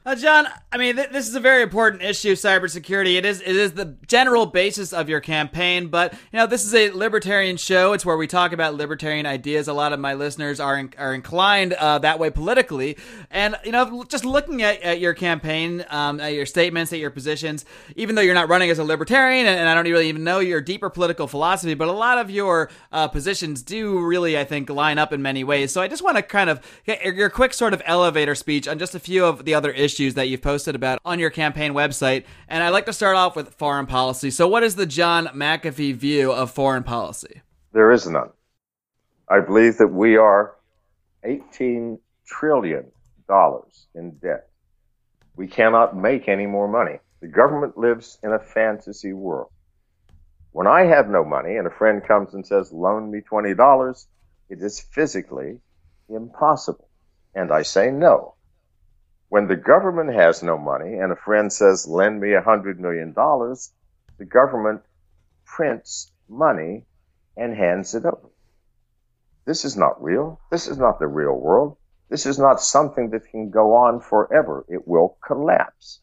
[0.05, 3.15] Uh, John, I mean, th- this is a very important issue, cybersecurity.
[3.15, 6.75] It is, it is the general basis of your campaign, but you know, this is
[6.75, 7.93] a libertarian show.
[7.93, 9.69] It's where we talk about libertarian ideas.
[9.69, 12.97] A lot of my listeners are in- are inclined uh, that way politically,
[13.31, 17.09] and you know, just looking at, at your campaign, um, at your statements, at your
[17.09, 17.63] positions,
[17.95, 20.39] even though you're not running as a libertarian, and, and, I don't really even know
[20.39, 24.69] your deeper political philosophy, but a lot of your uh, positions do really, I think,
[24.69, 25.71] line up in many ways.
[25.71, 28.79] So I just want to kind of get your quick sort of elevator speech on
[28.79, 31.73] just a few of the other issues issues that you've posted about on your campaign
[31.73, 32.25] website.
[32.47, 34.31] And I'd like to start off with foreign policy.
[34.31, 37.41] So, what is the John McAfee view of foreign policy?
[37.73, 38.29] There is none.
[39.29, 40.55] I believe that we are
[41.25, 42.85] $18 trillion
[43.95, 44.47] in debt.
[45.35, 46.99] We cannot make any more money.
[47.21, 49.49] The government lives in a fantasy world.
[50.51, 54.05] When I have no money and a friend comes and says, loan me $20,
[54.49, 55.59] it is physically
[56.09, 56.87] impossible.
[57.33, 58.35] And I say no.
[59.33, 63.13] When the government has no money and a friend says, lend me a hundred million
[63.13, 63.73] dollars,
[64.19, 64.83] the government
[65.43, 66.85] prints money
[67.35, 68.29] and hands it over.
[69.45, 70.39] This is not real.
[70.51, 71.77] This is not the real world.
[72.09, 74.65] This is not something that can go on forever.
[74.69, 76.01] It will collapse.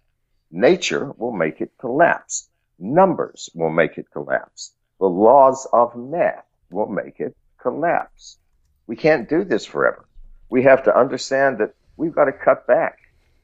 [0.50, 2.48] Nature will make it collapse.
[2.80, 4.74] Numbers will make it collapse.
[4.98, 8.38] The laws of math will make it collapse.
[8.88, 10.08] We can't do this forever.
[10.48, 12.96] We have to understand that we've got to cut back.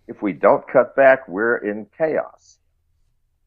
[0.08, 2.58] If we don't cut back, we're in chaos.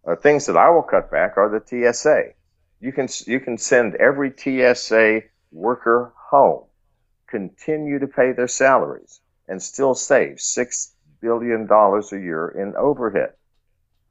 [0.06, 2.34] Uh, things that I will cut back are the TSA.
[2.80, 6.64] You can, you can send every TSA worker home,
[7.28, 13.34] continue to pay their salaries, and still save six billion dollars a year in overhead.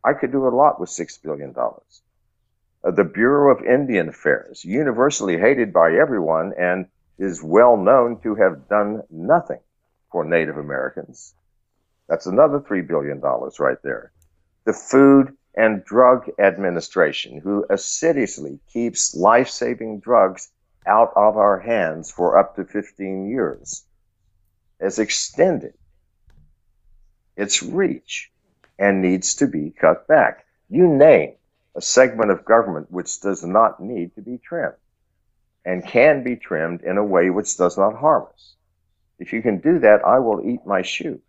[0.05, 2.03] I could do a lot with six billion dollars.
[2.85, 6.87] Uh, the Bureau of Indian Affairs, universally hated by everyone and
[7.19, 9.61] is well known to have done nothing
[10.13, 11.35] for Native Americans.
[12.09, 14.13] That's another $3 billion right there.
[14.65, 20.51] The Food and Drug Administration, who assiduously keeps life saving drugs
[20.87, 23.85] out of our hands for up to 15 years,
[24.81, 25.75] has extended
[27.37, 28.31] its reach
[28.79, 30.47] and needs to be cut back.
[30.71, 31.35] You name
[31.75, 34.75] a segment of government which does not need to be trimmed
[35.65, 38.55] and can be trimmed in a way which does not harm us.
[39.19, 41.21] If you can do that, I will eat my shoe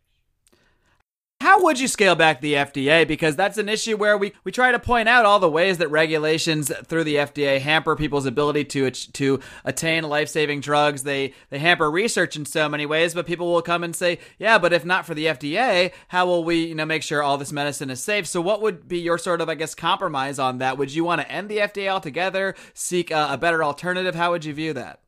[1.63, 3.07] would you scale back the FDA?
[3.07, 5.89] Because that's an issue where we, we try to point out all the ways that
[5.89, 11.03] regulations through the FDA hamper people's ability to to attain life saving drugs.
[11.03, 14.57] They they hamper research in so many ways, but people will come and say, yeah,
[14.57, 17.51] but if not for the FDA, how will we you know make sure all this
[17.51, 18.27] medicine is safe?
[18.27, 20.77] So what would be your sort of I guess compromise on that?
[20.77, 22.55] Would you want to end the FDA altogether?
[22.73, 24.15] Seek a, a better alternative?
[24.15, 25.01] How would you view that?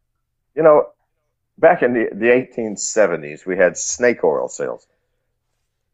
[0.55, 0.89] You know,
[1.57, 4.85] back in the, the 1870s, we had snake oil sales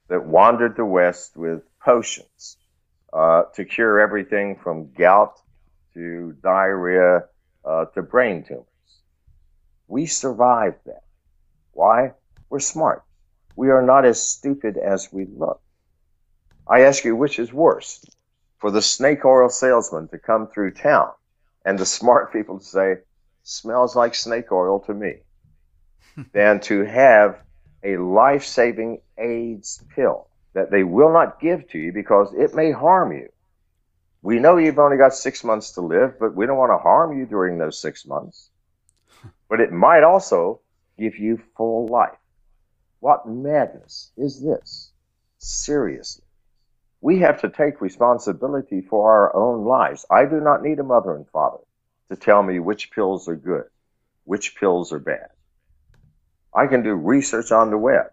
[0.08, 2.58] that wandered the West with potions
[3.14, 5.40] uh, to cure everything from gout
[5.94, 7.26] to diarrhea
[7.66, 8.66] uh, to brain tumors.
[9.88, 11.04] We survived that.
[11.72, 12.14] Why?
[12.50, 13.04] We're smart.
[13.56, 15.62] We are not as stupid as we look.
[16.68, 18.06] I ask you, which is worse?
[18.60, 21.12] For the snake oil salesman to come through town
[21.66, 22.96] and the smart people to say,
[23.44, 25.16] smells like snake oil to me,
[26.34, 27.42] than to have
[27.84, 32.72] a life saving AIDS pill that they will not give to you because it may
[32.72, 33.30] harm you.
[34.22, 37.18] We know you've only got six months to live, but we don't want to harm
[37.18, 38.50] you during those six months.
[39.50, 40.62] But it might also
[40.98, 42.18] give you full life.
[43.00, 44.92] What madness is this?
[45.38, 46.26] Seriously.
[47.00, 50.06] We have to take responsibility for our own lives.
[50.10, 51.64] I do not need a mother and father
[52.10, 53.66] to tell me which pills are good,
[54.24, 55.30] which pills are bad.
[56.58, 58.08] I can do research on the web.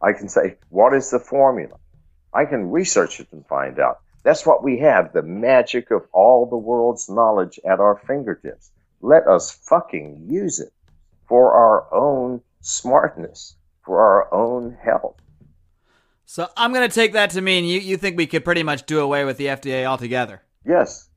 [0.00, 1.76] I can say, what is the formula?
[2.32, 4.00] I can research it and find out.
[4.22, 8.70] That's what we have, the magic of all the world's knowledge at our fingertips.
[9.02, 10.72] Let us fucking use it
[11.28, 15.16] for our own smartness, for our own health.
[16.24, 18.86] So I'm going to take that to mean you, you think we could pretty much
[18.86, 20.42] do away with the FDA altogether?
[20.64, 21.08] Yes.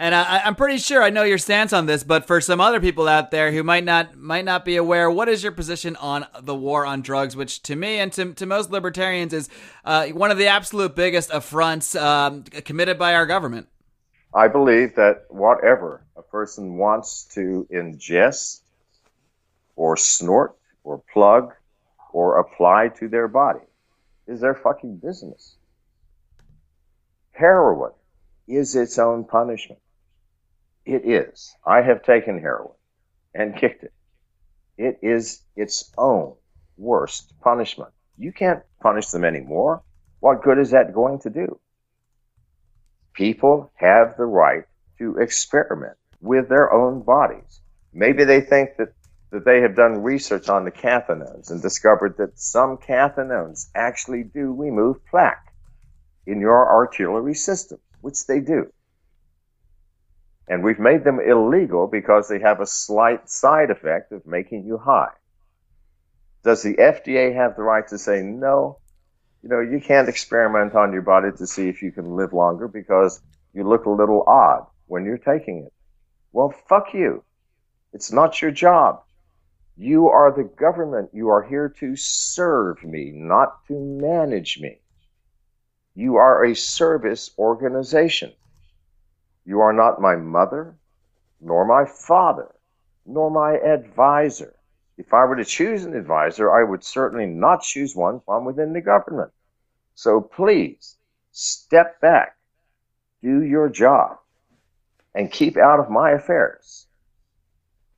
[0.00, 2.78] And I, am pretty sure I know your stance on this, but for some other
[2.78, 6.24] people out there who might not might not be aware, what is your position on
[6.40, 7.34] the war on drugs?
[7.34, 9.48] Which to me and to, to most libertarians is
[9.84, 13.66] uh, one of the absolute biggest affronts um, committed by our government.
[14.32, 18.60] I believe that whatever a person wants to ingest,
[19.74, 21.52] or snort, or plug,
[22.12, 23.66] or apply to their body
[24.28, 25.56] is their fucking business.
[27.32, 27.90] Heroin
[28.46, 29.80] is its own punishment.
[30.88, 31.54] It is.
[31.66, 32.72] I have taken heroin
[33.34, 33.92] and kicked it.
[34.78, 36.34] It is its own
[36.78, 37.90] worst punishment.
[38.16, 39.82] You can't punish them anymore.
[40.20, 41.60] What good is that going to do?
[43.12, 44.64] People have the right
[44.96, 47.60] to experiment with their own bodies.
[47.92, 48.94] Maybe they think that,
[49.30, 54.54] that they have done research on the cathinones and discovered that some cathinones actually do
[54.54, 55.52] remove plaque
[56.26, 58.72] in your arterial system, which they do.
[60.48, 64.78] And we've made them illegal because they have a slight side effect of making you
[64.78, 65.12] high.
[66.42, 68.78] Does the FDA have the right to say, no,
[69.42, 72.66] you know, you can't experiment on your body to see if you can live longer
[72.66, 73.20] because
[73.52, 75.72] you look a little odd when you're taking it?
[76.32, 77.22] Well, fuck you.
[77.92, 79.02] It's not your job.
[79.76, 81.10] You are the government.
[81.12, 84.80] You are here to serve me, not to manage me.
[85.94, 88.32] You are a service organization.
[89.48, 90.76] You are not my mother,
[91.40, 92.54] nor my father,
[93.06, 94.54] nor my advisor.
[94.98, 98.74] If I were to choose an advisor, I would certainly not choose one from within
[98.74, 99.30] the government.
[99.94, 100.96] So please
[101.32, 102.36] step back,
[103.22, 104.18] do your job,
[105.14, 106.86] and keep out of my affairs.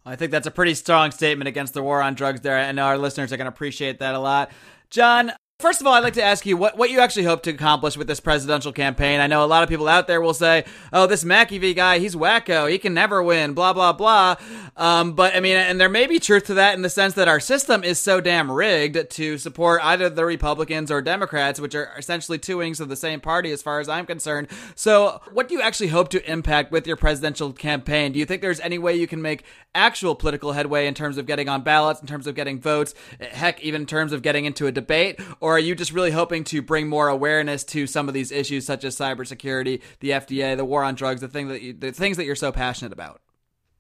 [0.07, 2.73] I think that's a pretty strong statement against the war on drugs there.
[2.73, 4.53] Know our listeners are going to appreciate that a lot.
[4.89, 7.51] John, First of all, I'd like to ask you what, what you actually hope to
[7.51, 9.21] accomplish with this presidential campaign.
[9.21, 12.17] I know a lot of people out there will say, oh, this McAfee guy, he's
[12.17, 12.71] wacko.
[12.71, 14.37] He can never win, blah, blah, blah.
[14.79, 17.29] Um, but I mean, and there may be truth to that in the sense that
[17.29, 21.91] our system is so damn rigged to support either the Republicans or Democrats, which are
[21.99, 24.49] essentially two wings of the same party as far as I'm concerned.
[24.75, 28.13] So, what do you actually hope to impact with your presidential campaign?
[28.13, 29.45] Do you think there's any way you can make
[29.75, 33.61] actual political headway in terms of getting on ballots, in terms of getting votes, heck,
[33.63, 35.21] even in terms of getting into a debate?
[35.41, 38.67] Or are you just really hoping to bring more awareness to some of these issues,
[38.67, 42.17] such as cybersecurity, the FDA, the war on drugs, the thing that you, the things
[42.17, 43.21] that you're so passionate about?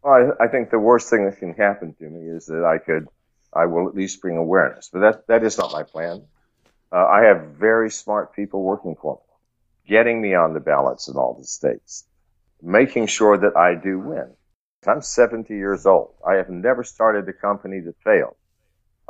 [0.02, 2.78] Well, I, I think the worst thing that can happen to me is that I
[2.78, 3.08] could,
[3.52, 6.24] I will at least bring awareness, but that that is not my plan.
[6.92, 11.16] Uh, I have very smart people working for me, getting me on the ballots in
[11.16, 12.04] all the states,
[12.62, 14.32] making sure that I do win.
[14.86, 16.14] I'm 70 years old.
[16.26, 18.36] I have never started a company that failed.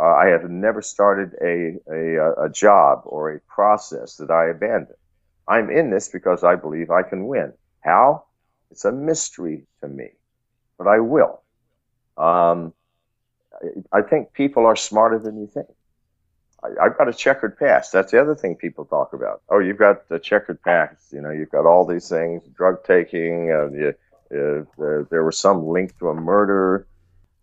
[0.01, 4.97] Uh, I have never started a, a, a job or a process that I abandoned.
[5.47, 7.53] I'm in this because I believe I can win.
[7.81, 8.25] How?
[8.71, 10.11] It's a mystery to me,
[10.79, 11.43] but I will.
[12.17, 12.73] Um,
[13.93, 15.67] I think people are smarter than you think.
[16.63, 17.93] I, have got a checkered past.
[17.93, 19.43] That's the other thing people talk about.
[19.49, 21.13] Oh, you've got the checkered past.
[21.13, 23.51] You know, you've got all these things, drug taking.
[23.51, 23.95] Uh, you,
[24.33, 26.87] uh, there was some link to a murder.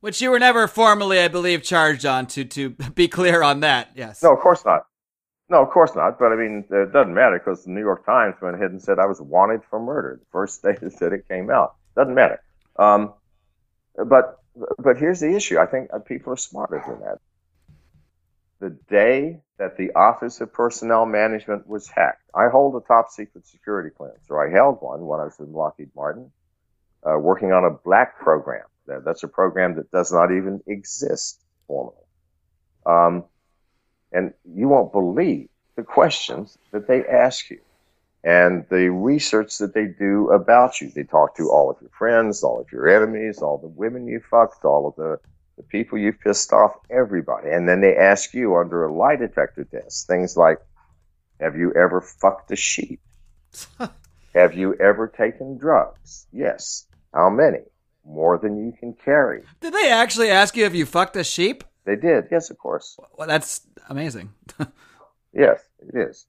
[0.08, 2.28] Which you were never formally, I believe, charged on.
[2.28, 4.24] To to be clear on that, yes.
[4.24, 4.86] No, of course not.
[5.50, 6.18] No, of course not.
[6.18, 9.00] But I mean, it doesn't matter because the New York Times went ahead and said
[9.00, 11.76] I was wanted for murder the first day that it came out.
[11.98, 12.42] Doesn't matter.
[12.80, 13.16] Um,
[13.98, 14.40] but
[14.80, 15.60] but here's the issue.
[15.60, 17.18] I think people are smarter than that.
[18.62, 23.46] The day that the Office of Personnel Management was hacked, I hold a top secret
[23.46, 26.32] security clearance, or I held one when I was in Lockheed Martin,
[27.04, 28.64] uh, working on a black program.
[28.88, 31.96] That's a program that does not even exist formally.
[32.86, 33.26] Um,
[34.12, 37.60] and you won't believe the questions that they ask you
[38.24, 40.90] and the research that they do about you.
[40.90, 44.20] They talk to all of your friends, all of your enemies, all the women you
[44.20, 45.20] fucked, all of the,
[45.56, 47.50] the people you pissed off, everybody.
[47.50, 50.60] And then they ask you under a lie detector test things like,
[51.40, 53.00] have you ever fucked a sheep?
[54.34, 56.26] have you ever taken drugs?
[56.32, 56.86] Yes.
[57.14, 57.60] How many?
[58.08, 59.44] More than you can carry.
[59.60, 61.64] Did they actually ask you if you fucked a sheep?
[61.84, 62.26] They did.
[62.32, 62.98] Yes, of course.
[63.18, 64.30] Well, that's amazing.
[65.34, 66.26] yes, it is.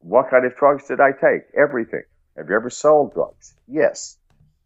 [0.00, 1.42] What kind of drugs did I take?
[1.56, 2.02] Everything.
[2.36, 3.54] Have you ever sold drugs?
[3.66, 4.18] Yes.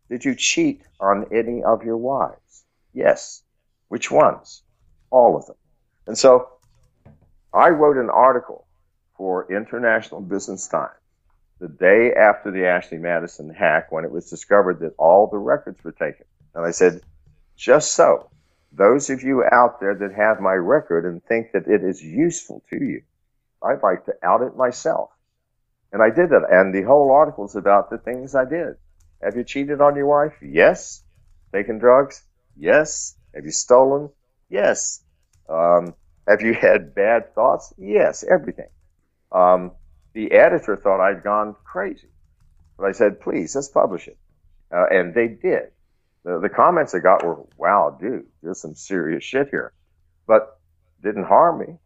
[0.09, 2.65] Did you cheat on any of your wives?
[2.93, 3.43] Yes.
[3.89, 4.63] Which ones?
[5.11, 5.57] All of them.
[6.07, 6.49] And so
[7.53, 8.67] I wrote an article
[9.17, 10.93] for International Business Times
[11.59, 15.83] the day after the Ashley Madison hack when it was discovered that all the records
[15.83, 16.27] were taken.
[16.57, 17.03] And I said,
[17.55, 18.31] just so,
[18.73, 22.63] those of you out there that have my record and think that it is useful
[22.71, 23.03] to you,
[23.63, 25.11] I'd like to out it myself.
[25.93, 26.43] And I did it.
[26.51, 28.77] And the whole article is about the things I did.
[29.23, 30.33] Have you cheated on your wife?
[30.43, 31.03] Yes.
[31.53, 32.23] Taken drugs?
[32.57, 33.17] Yes.
[33.35, 34.09] Have you stolen?
[34.49, 35.03] Yes.
[35.49, 35.95] Um,
[36.27, 37.73] have you had bad thoughts?
[37.77, 38.25] Yes.
[38.25, 38.69] Everything.
[39.31, 39.73] Um,
[40.15, 42.09] the editor thought I'd gone crazy.
[42.79, 44.17] But I said, please, let's publish it.
[44.73, 45.71] Uh, and they did.
[46.27, 49.73] The, the comments I got were, wow, dude, there's some serious shit here.
[50.27, 50.59] But
[51.01, 51.79] didn't harm me.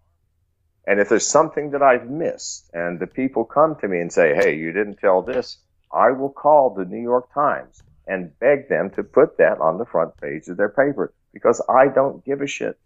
[0.86, 4.34] And if there's something that I've missed and the people come to me and say,
[4.34, 5.58] hey, you didn't tell this,
[5.92, 9.84] I will call the New York Times and beg them to put that on the
[9.84, 12.78] front page of their paper because I don't give a shit.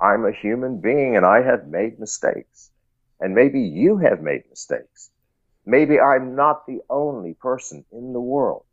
[0.00, 2.72] I'm a human being and I have made mistakes.
[3.20, 5.10] And maybe you have made mistakes.
[5.64, 8.64] Maybe I'm not the only person in the world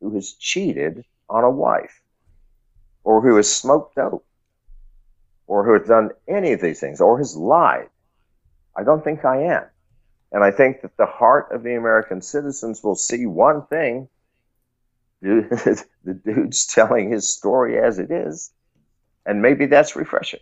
[0.00, 2.02] who has cheated on a wife
[3.04, 4.24] or who has smoked dope
[5.46, 7.88] or who has done any of these things or has lied.
[8.76, 9.64] I don't think I am.
[10.30, 14.08] And I think that the heart of the American citizens will see one thing.
[15.20, 15.84] the
[16.24, 18.52] dude's telling his story as it is.
[19.26, 20.40] And maybe that's refreshing.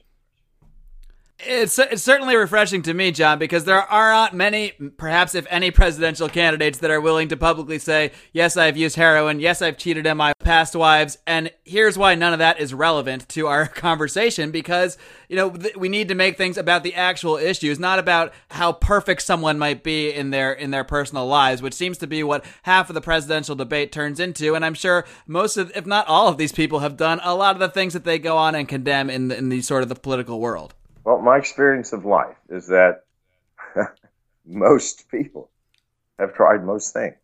[1.39, 5.71] It's, it's certainly refreshing to me, John, because there are not many, perhaps if any,
[5.71, 10.07] presidential candidates that are willing to publicly say, yes, I've used heroin, yes, I've cheated
[10.07, 14.51] on my past wives, and here's why none of that is relevant to our conversation,
[14.51, 14.97] because,
[15.29, 18.73] you know, th- we need to make things about the actual issues, not about how
[18.73, 22.47] perfect someone might be in their, in their personal lives, which seems to be what
[22.63, 26.29] half of the presidential debate turns into, and I'm sure most of, if not all
[26.29, 28.67] of these people have done a lot of the things that they go on and
[28.67, 30.73] condemn in, the, in the sort of the political world.
[31.07, 33.05] Well, my experience of life is that
[34.45, 35.51] most people
[36.19, 37.15] have tried most things.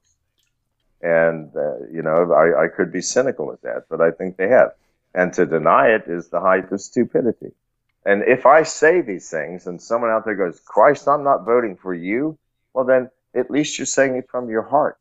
[1.01, 4.47] And, uh, you know, I, I could be cynical at that, but I think they
[4.47, 4.75] have.
[5.17, 7.51] And to deny it is the height of stupidity.
[8.07, 11.75] And if I say these things and someone out there goes, Christ, I'm not voting
[11.77, 12.39] for you,
[12.75, 14.97] well, then at least you're saying it from your heart.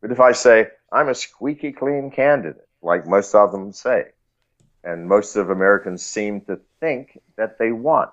[0.00, 4.12] But if I say, I'm a squeaky clean candidate, like most of them say,
[4.84, 8.10] and most of Americans seem to think that they want.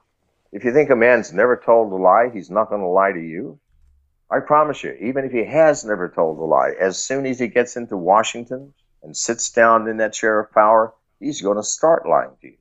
[0.52, 3.20] If you think a man's never told a lie, he's not going to lie to
[3.20, 3.60] you.
[4.30, 7.48] I promise you, even if he has never told a lie, as soon as he
[7.48, 12.08] gets into Washington and sits down in that chair of power, he's going to start
[12.08, 12.58] lying to you.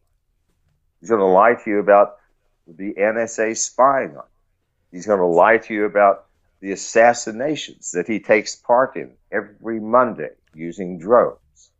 [1.01, 2.19] He's going to lie to you about
[2.67, 4.97] the NSA spying on you.
[4.97, 6.27] He's going to lie to you about
[6.61, 11.71] the assassinations that he takes part in every Monday using drones.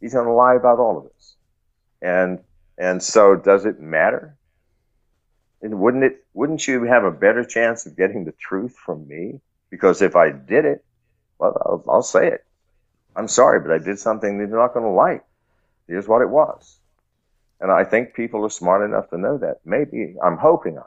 [0.00, 1.36] He's going to lie about all of this.
[2.02, 2.40] And,
[2.76, 4.36] and so does it matter?
[5.62, 9.40] And wouldn't it, wouldn't you have a better chance of getting the truth from me?
[9.70, 10.84] Because if I did it,
[11.38, 12.44] well, I'll, I'll say it.
[13.16, 15.24] I'm sorry, but I did something that you're not going to like.
[15.88, 16.78] Here's what it was.
[17.60, 19.60] And I think people are smart enough to know that.
[19.64, 20.84] Maybe I'm hoping on.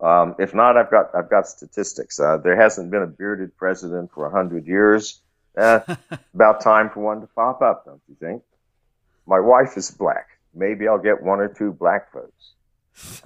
[0.00, 2.20] Um, if not, I've got I've got statistics.
[2.20, 5.20] Uh, there hasn't been a bearded president for a hundred years.
[5.56, 5.80] Uh,
[6.34, 8.42] about time for one to pop up, don't you think?
[9.28, 10.26] My wife is black.
[10.54, 12.54] Maybe I'll get one or two black votes.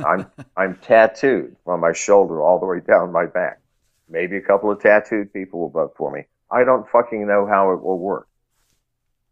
[0.04, 0.26] I'm
[0.56, 3.60] I'm tattooed from my shoulder all the way down my back.
[4.08, 6.24] Maybe a couple of tattooed people will vote for me.
[6.50, 8.26] I don't fucking know how it will work.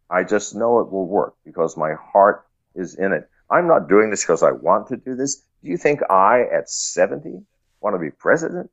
[0.09, 3.29] I just know it will work because my heart is in it.
[3.49, 5.43] I'm not doing this because I want to do this.
[5.61, 7.43] Do you think I, at 70,
[7.81, 8.71] want to be president?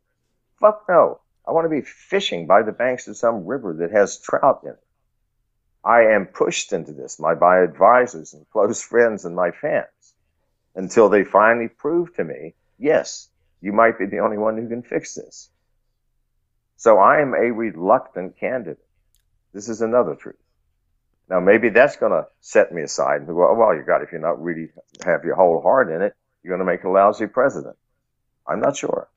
[0.61, 1.21] Fuck no.
[1.47, 4.71] I want to be fishing by the banks of some river that has trout in
[4.71, 4.85] it.
[5.85, 10.15] I am pushed into this by my advisors and close friends and my fans
[10.75, 13.29] until they finally prove to me, yes,
[13.61, 15.51] you might be the only one who can fix this.
[16.77, 18.85] So I am a reluctant candidate.
[19.53, 20.37] This is another truth.
[21.29, 24.13] Now maybe that's going to set me aside and go, well, well, you got, if
[24.13, 24.69] you're not really
[25.05, 27.77] have your whole heart in it, you're going to make a lousy president.
[28.47, 29.09] I'm not sure.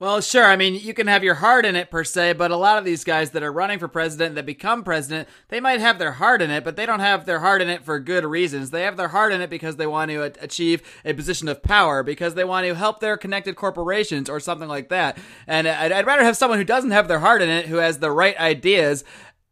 [0.00, 0.46] Well, sure.
[0.46, 2.86] I mean, you can have your heart in it per se, but a lot of
[2.86, 6.40] these guys that are running for president that become president, they might have their heart
[6.40, 8.70] in it, but they don't have their heart in it for good reasons.
[8.70, 12.02] They have their heart in it because they want to achieve a position of power,
[12.02, 15.18] because they want to help their connected corporations or something like that.
[15.46, 18.10] And I'd, rather have someone who doesn't have their heart in it, who has the
[18.10, 19.04] right ideas,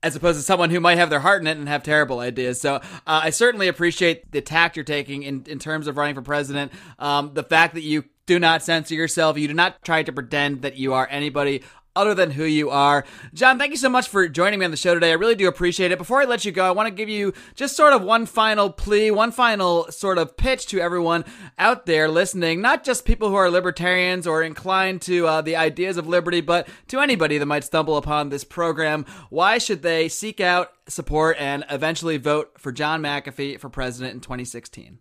[0.02, 2.58] as opposed to someone who might have their heart in it and have terrible ideas.
[2.58, 6.22] So uh, I certainly appreciate the tact you're taking in, in terms of running for
[6.22, 6.72] president.
[6.98, 9.38] Um, the fact that you do not censor yourself.
[9.38, 11.62] You do not try to pretend that you are anybody
[11.96, 13.04] other than who you are.
[13.32, 15.10] John, thank you so much for joining me on the show today.
[15.10, 15.98] I really do appreciate it.
[15.98, 18.70] Before I let you go, I want to give you just sort of one final
[18.70, 21.24] plea, one final sort of pitch to everyone
[21.58, 25.96] out there listening, not just people who are libertarians or inclined to uh, the ideas
[25.96, 29.04] of liberty, but to anybody that might stumble upon this program.
[29.30, 34.20] Why should they seek out support and eventually vote for John McAfee for president in
[34.20, 34.98] 2016?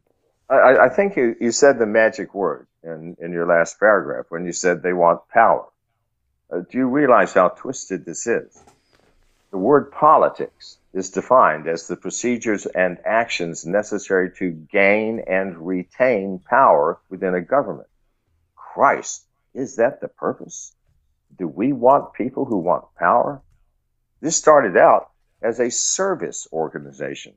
[0.49, 4.45] I, I think you, you said the magic word in, in your last paragraph when
[4.45, 5.65] you said they want power.
[6.51, 8.63] Uh, do you realize how twisted this is?
[9.51, 16.39] The word politics is defined as the procedures and actions necessary to gain and retain
[16.39, 17.88] power within a government.
[18.55, 20.73] Christ, is that the purpose?
[21.38, 23.41] Do we want people who want power?
[24.21, 25.11] This started out
[25.41, 27.33] as a service organization.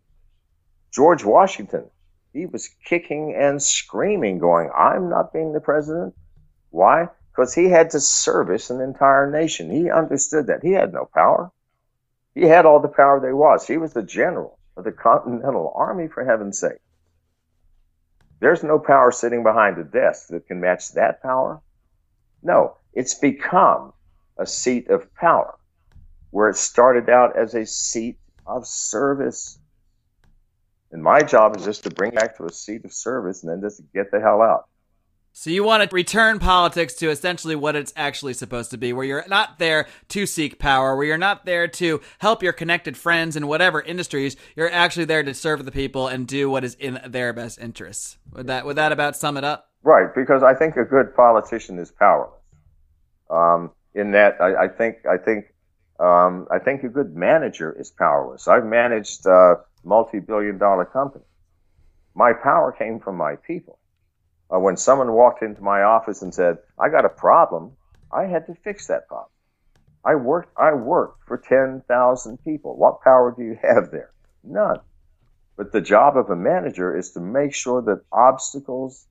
[0.90, 1.84] George Washington
[2.32, 6.14] he was kicking and screaming, going, I'm not being the president.
[6.70, 7.08] Why?
[7.30, 9.70] Because he had to service an entire nation.
[9.70, 10.62] He understood that.
[10.62, 11.50] He had no power.
[12.34, 13.66] He had all the power there was.
[13.66, 16.78] He was the general of the Continental Army, for heaven's sake.
[18.40, 21.60] There's no power sitting behind a desk that can match that power.
[22.42, 23.92] No, it's become
[24.38, 25.58] a seat of power
[26.30, 29.58] where it started out as a seat of service.
[30.92, 33.60] And my job is just to bring back to a seat of service and then
[33.60, 34.64] just get the hell out.
[35.32, 39.06] So you want to return politics to essentially what it's actually supposed to be, where
[39.06, 43.36] you're not there to seek power, where you're not there to help your connected friends
[43.36, 44.36] in whatever industries.
[44.56, 48.18] You're actually there to serve the people and do what is in their best interests.
[48.32, 49.70] Would that would that about sum it up?
[49.82, 52.34] Right, because I think a good politician is powerless.
[53.30, 55.49] Um, in that, I, I, think I think
[56.00, 58.48] um, I think a good manager is powerless.
[58.48, 59.26] I've managed.
[59.26, 61.24] Uh, multi-billion dollar company.
[62.14, 63.78] My power came from my people.
[64.52, 67.72] Uh, when someone walked into my office and said, I got a problem,
[68.12, 69.30] I had to fix that problem.
[70.04, 72.76] I worked, I worked for 10,000 people.
[72.76, 74.10] What power do you have there?
[74.42, 74.80] None.
[75.56, 79.06] But the job of a manager is to make sure that obstacles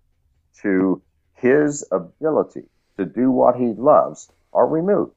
[0.62, 1.02] to
[1.36, 2.66] his ability
[2.98, 5.14] to do what he loves are removed.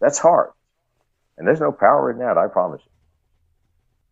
[0.00, 0.50] That's hard.
[1.38, 2.92] And there's no power in that, I promise you.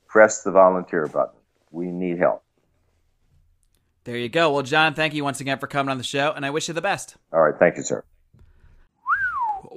[0.07, 1.35] Press the volunteer button.
[1.71, 2.43] We need help.
[4.03, 4.53] There you go.
[4.53, 6.73] Well, John, thank you once again for coming on the show, and I wish you
[6.73, 7.17] the best.
[7.33, 7.55] All right.
[7.59, 8.05] Thank you, sir.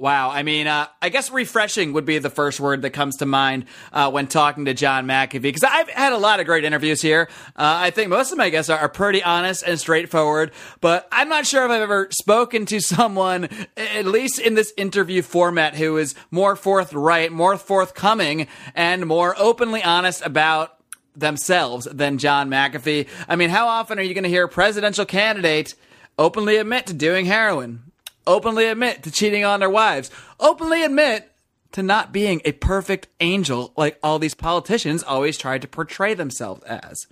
[0.01, 0.31] Wow.
[0.31, 3.65] I mean, uh, I guess refreshing would be the first word that comes to mind
[3.93, 7.29] uh, when talking to John McAfee because I've had a lot of great interviews here.
[7.49, 11.29] Uh, I think most of my guests are, are, pretty honest and straightforward, but I'm
[11.29, 13.47] not sure if I've ever spoken to someone,
[13.77, 19.83] at least in this interview format, who is more forthright, more forthcoming, and more openly
[19.83, 20.79] honest about
[21.15, 23.07] themselves than John McAfee.
[23.29, 25.75] I mean, how often are you going to hear a presidential candidate
[26.17, 27.90] openly admit to doing heroin?
[28.25, 31.31] Openly admit to cheating on their wives, openly admit
[31.71, 36.63] to not being a perfect angel like all these politicians always try to portray themselves
[36.63, 37.07] as.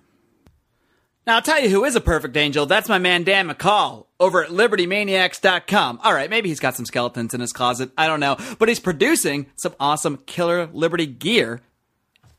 [1.26, 2.66] Now, I'll tell you who is a perfect angel.
[2.66, 6.00] That's my man Dan McCall over at LibertyManiacs.com.
[6.04, 7.92] All right, maybe he's got some skeletons in his closet.
[7.98, 8.38] I don't know.
[8.58, 11.62] But he's producing some awesome killer Liberty gear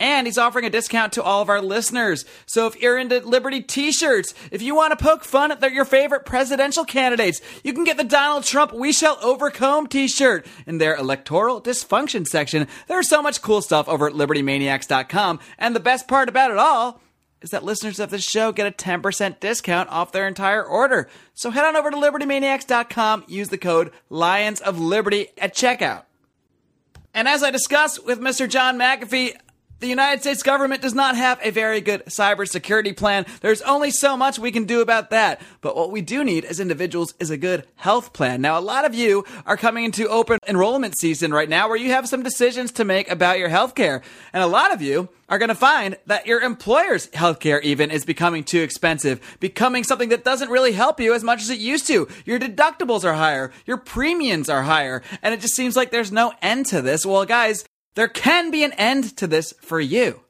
[0.01, 2.24] and he's offering a discount to all of our listeners.
[2.46, 6.24] So if you're into Liberty t-shirts, if you want to poke fun at your favorite
[6.24, 11.61] presidential candidates, you can get the Donald Trump We Shall Overcome t-shirt in their electoral
[11.61, 12.66] dysfunction section.
[12.88, 15.38] There's so much cool stuff over at libertymaniacs.com.
[15.59, 17.01] And the best part about it all
[17.42, 21.09] is that listeners of this show get a 10% discount off their entire order.
[21.34, 26.05] So head on over to libertymaniacs.com, use the code Lions of Liberty at checkout.
[27.12, 28.48] And as I discussed with Mr.
[28.48, 29.36] John McAfee,
[29.81, 33.26] the United States government does not have a very good cybersecurity plan.
[33.41, 35.41] There's only so much we can do about that.
[35.61, 38.41] But what we do need as individuals is a good health plan.
[38.41, 41.91] Now, a lot of you are coming into open enrollment season right now where you
[41.91, 44.03] have some decisions to make about your health care.
[44.33, 48.05] And a lot of you are going to find that your employer's healthcare even is
[48.05, 51.87] becoming too expensive, becoming something that doesn't really help you as much as it used
[51.87, 52.09] to.
[52.26, 56.35] Your deductibles are higher, your premiums are higher, and it just seems like there's no
[56.43, 57.07] end to this.
[57.07, 57.64] Well, guys,
[57.95, 60.20] there can be an end to this for you.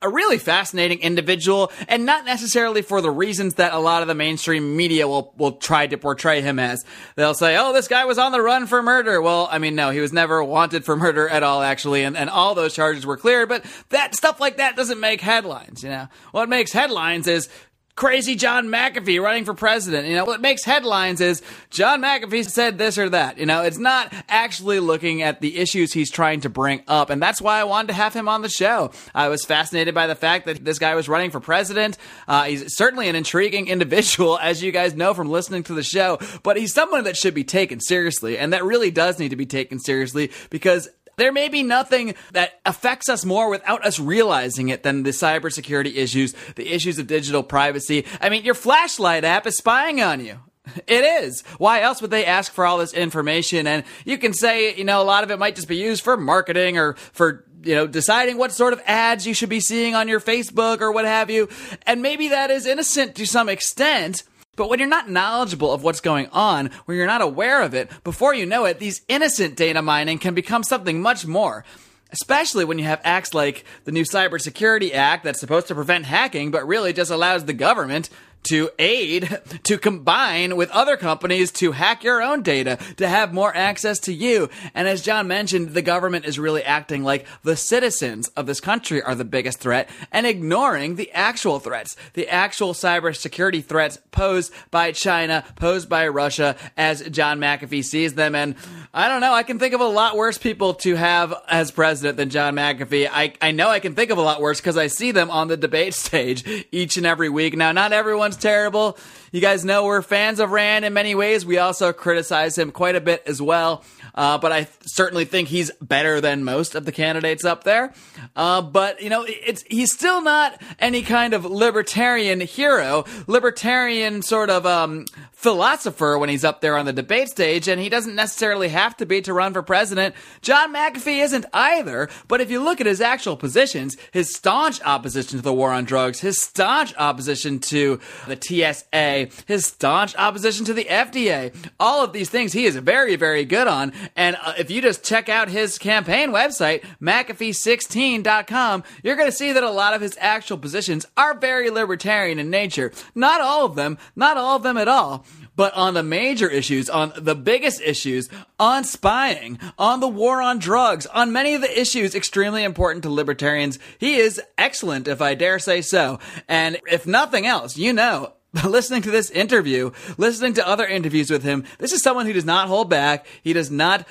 [0.00, 4.14] a really fascinating individual, and not necessarily for the reasons that a lot of the
[4.14, 6.84] mainstream media will will try to portray him as.
[7.16, 9.90] They'll say, "Oh, this guy was on the run for murder." Well, I mean, no,
[9.90, 13.16] he was never wanted for murder at all, actually, and, and all those charges were
[13.18, 13.48] cleared.
[13.50, 15.82] But that stuff like that doesn't make headlines.
[15.82, 17.48] You know, what makes headlines is
[17.96, 20.08] crazy John McAfee running for president.
[20.08, 23.38] You know, what makes headlines is John McAfee said this or that.
[23.38, 27.10] You know, it's not actually looking at the issues he's trying to bring up.
[27.10, 28.90] And that's why I wanted to have him on the show.
[29.14, 31.96] I was fascinated by the fact that this guy was running for president.
[32.26, 36.18] Uh, he's certainly an intriguing individual, as you guys know from listening to the show,
[36.42, 38.38] but he's someone that should be taken seriously.
[38.38, 42.60] And that really does need to be taken seriously because there may be nothing that
[42.64, 47.42] affects us more without us realizing it than the cybersecurity issues, the issues of digital
[47.42, 48.04] privacy.
[48.20, 50.38] I mean, your flashlight app is spying on you.
[50.86, 51.42] It is.
[51.58, 53.66] Why else would they ask for all this information?
[53.66, 56.16] And you can say, you know, a lot of it might just be used for
[56.16, 60.08] marketing or for you know, deciding what sort of ads you should be seeing on
[60.08, 61.48] your Facebook or what have you.
[61.86, 64.22] And maybe that is innocent to some extent,
[64.56, 67.90] but when you're not knowledgeable of what's going on, when you're not aware of it,
[68.04, 71.64] before you know it, these innocent data mining can become something much more.
[72.10, 76.52] Especially when you have acts like the new Cybersecurity Act that's supposed to prevent hacking,
[76.52, 78.08] but really just allows the government
[78.44, 83.54] to aid, to combine with other companies to hack your own data, to have more
[83.54, 84.48] access to you.
[84.74, 89.02] And as John mentioned, the government is really acting like the citizens of this country
[89.02, 94.92] are the biggest threat and ignoring the actual threats, the actual cybersecurity threats posed by
[94.92, 98.34] China, posed by Russia, as John McAfee sees them.
[98.34, 98.54] And
[98.92, 102.16] I don't know, I can think of a lot worse people to have as president
[102.16, 103.08] than John McAfee.
[103.10, 105.48] I, I know I can think of a lot worse because I see them on
[105.48, 107.56] the debate stage each and every week.
[107.56, 107.92] Now, not
[108.34, 108.98] everyone's terrible.
[109.32, 111.44] You guys know we're fans of Rand in many ways.
[111.44, 113.82] We also criticize him quite a bit as well.
[114.14, 117.92] Uh, but I certainly think he's better than most of the candidates up there.
[118.36, 124.50] Uh, but you know, it's he's still not any kind of libertarian hero, libertarian sort
[124.50, 128.68] of um, philosopher when he's up there on the debate stage, and he doesn't necessarily
[128.68, 130.14] have to be to run for president.
[130.42, 132.08] John McAfee isn't either.
[132.28, 135.84] But if you look at his actual positions, his staunch opposition to the war on
[135.84, 142.12] drugs, his staunch opposition to the TSA, his staunch opposition to the FDA, all of
[142.12, 143.92] these things he is very, very good on.
[144.16, 149.52] And uh, if you just check out his campaign website, McAfee16.com, you're going to see
[149.52, 152.92] that a lot of his actual positions are very libertarian in nature.
[153.14, 155.24] Not all of them, not all of them at all.
[155.56, 158.28] But on the major issues, on the biggest issues,
[158.58, 163.10] on spying, on the war on drugs, on many of the issues extremely important to
[163.10, 166.18] libertarians, he is excellent, if I dare say so.
[166.48, 168.32] And if nothing else, you know,
[168.64, 172.44] listening to this interview, listening to other interviews with him, this is someone who does
[172.44, 173.26] not hold back.
[173.42, 174.06] He does not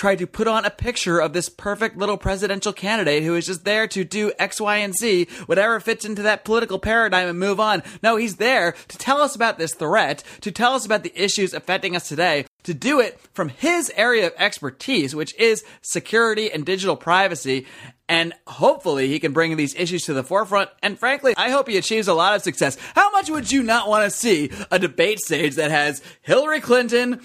[0.00, 3.66] try to put on a picture of this perfect little presidential candidate who is just
[3.66, 7.60] there to do X, Y, and Z, whatever fits into that political paradigm and move
[7.60, 7.82] on.
[8.02, 11.52] No, he's there to tell us about this threat, to tell us about the issues
[11.52, 16.64] affecting us today, to do it from his area of expertise, which is security and
[16.64, 17.66] digital privacy.
[18.08, 20.70] And hopefully he can bring these issues to the forefront.
[20.82, 22.78] And frankly, I hope he achieves a lot of success.
[22.94, 27.20] How much would you not want to see a debate stage that has Hillary Clinton,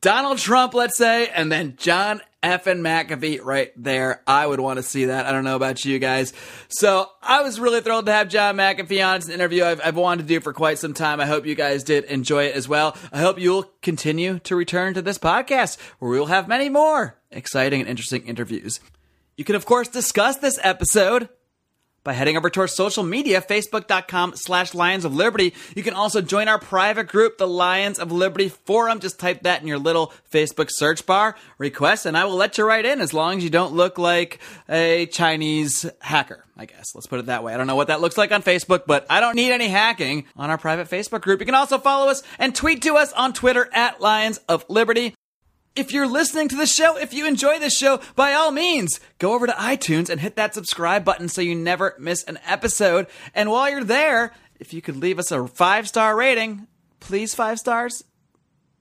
[0.00, 2.66] Donald Trump, let's say, and then John F.
[2.66, 4.22] and McAfee right there.
[4.26, 5.26] I would want to see that.
[5.26, 6.32] I don't know about you guys.
[6.68, 9.16] So I was really thrilled to have John McAfee on.
[9.16, 11.20] It's an interview I've, I've wanted to do for quite some time.
[11.20, 12.96] I hope you guys did enjoy it as well.
[13.12, 17.16] I hope you'll continue to return to this podcast where we will have many more
[17.30, 18.80] exciting and interesting interviews.
[19.36, 21.28] You can, of course, discuss this episode
[22.06, 25.52] by heading over to our social media, facebook.com slash Lions of Liberty.
[25.74, 29.00] You can also join our private group, the Lions of Liberty Forum.
[29.00, 32.66] Just type that in your little Facebook search bar, request, and I will let you
[32.66, 34.38] right in as long as you don't look like
[34.68, 36.44] a Chinese hacker.
[36.58, 36.94] I guess.
[36.94, 37.52] Let's put it that way.
[37.52, 40.24] I don't know what that looks like on Facebook, but I don't need any hacking
[40.36, 41.40] on our private Facebook group.
[41.40, 45.14] You can also follow us and tweet to us on Twitter at Lions of Liberty
[45.76, 49.34] if you're listening to the show, if you enjoy this show, by all means, go
[49.34, 53.06] over to iTunes and hit that subscribe button so you never miss an episode.
[53.34, 56.66] And while you're there, if you could leave us a five star rating,
[57.00, 58.02] please five stars.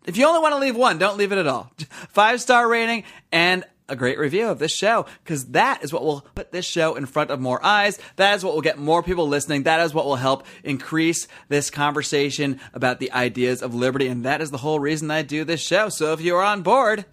[0.06, 1.72] If you only want to leave one, don't leave it at all.
[2.10, 6.26] Five star rating and a great review of this show because that is what will
[6.36, 8.00] put this show in front of more eyes.
[8.16, 9.64] That is what will get more people listening.
[9.64, 14.08] That is what will help increase this conversation about the ideas of liberty.
[14.08, 15.90] And that is the whole reason I do this show.
[15.90, 17.06] So if you're on board,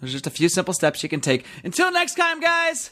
[0.00, 1.46] there's just a few simple steps you can take.
[1.62, 2.90] Until next time, guys,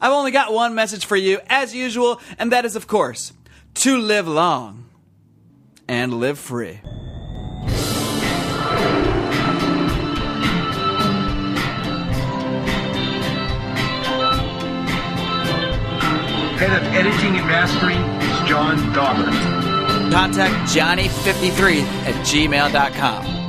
[0.00, 3.32] I've only got one message for you, as usual, and that is, of course,
[3.74, 4.86] to live long
[5.88, 6.80] and live free.
[16.64, 19.30] Head of editing and mastering is John Dauber.
[20.10, 23.43] Contact Johnny53 at gmail.com.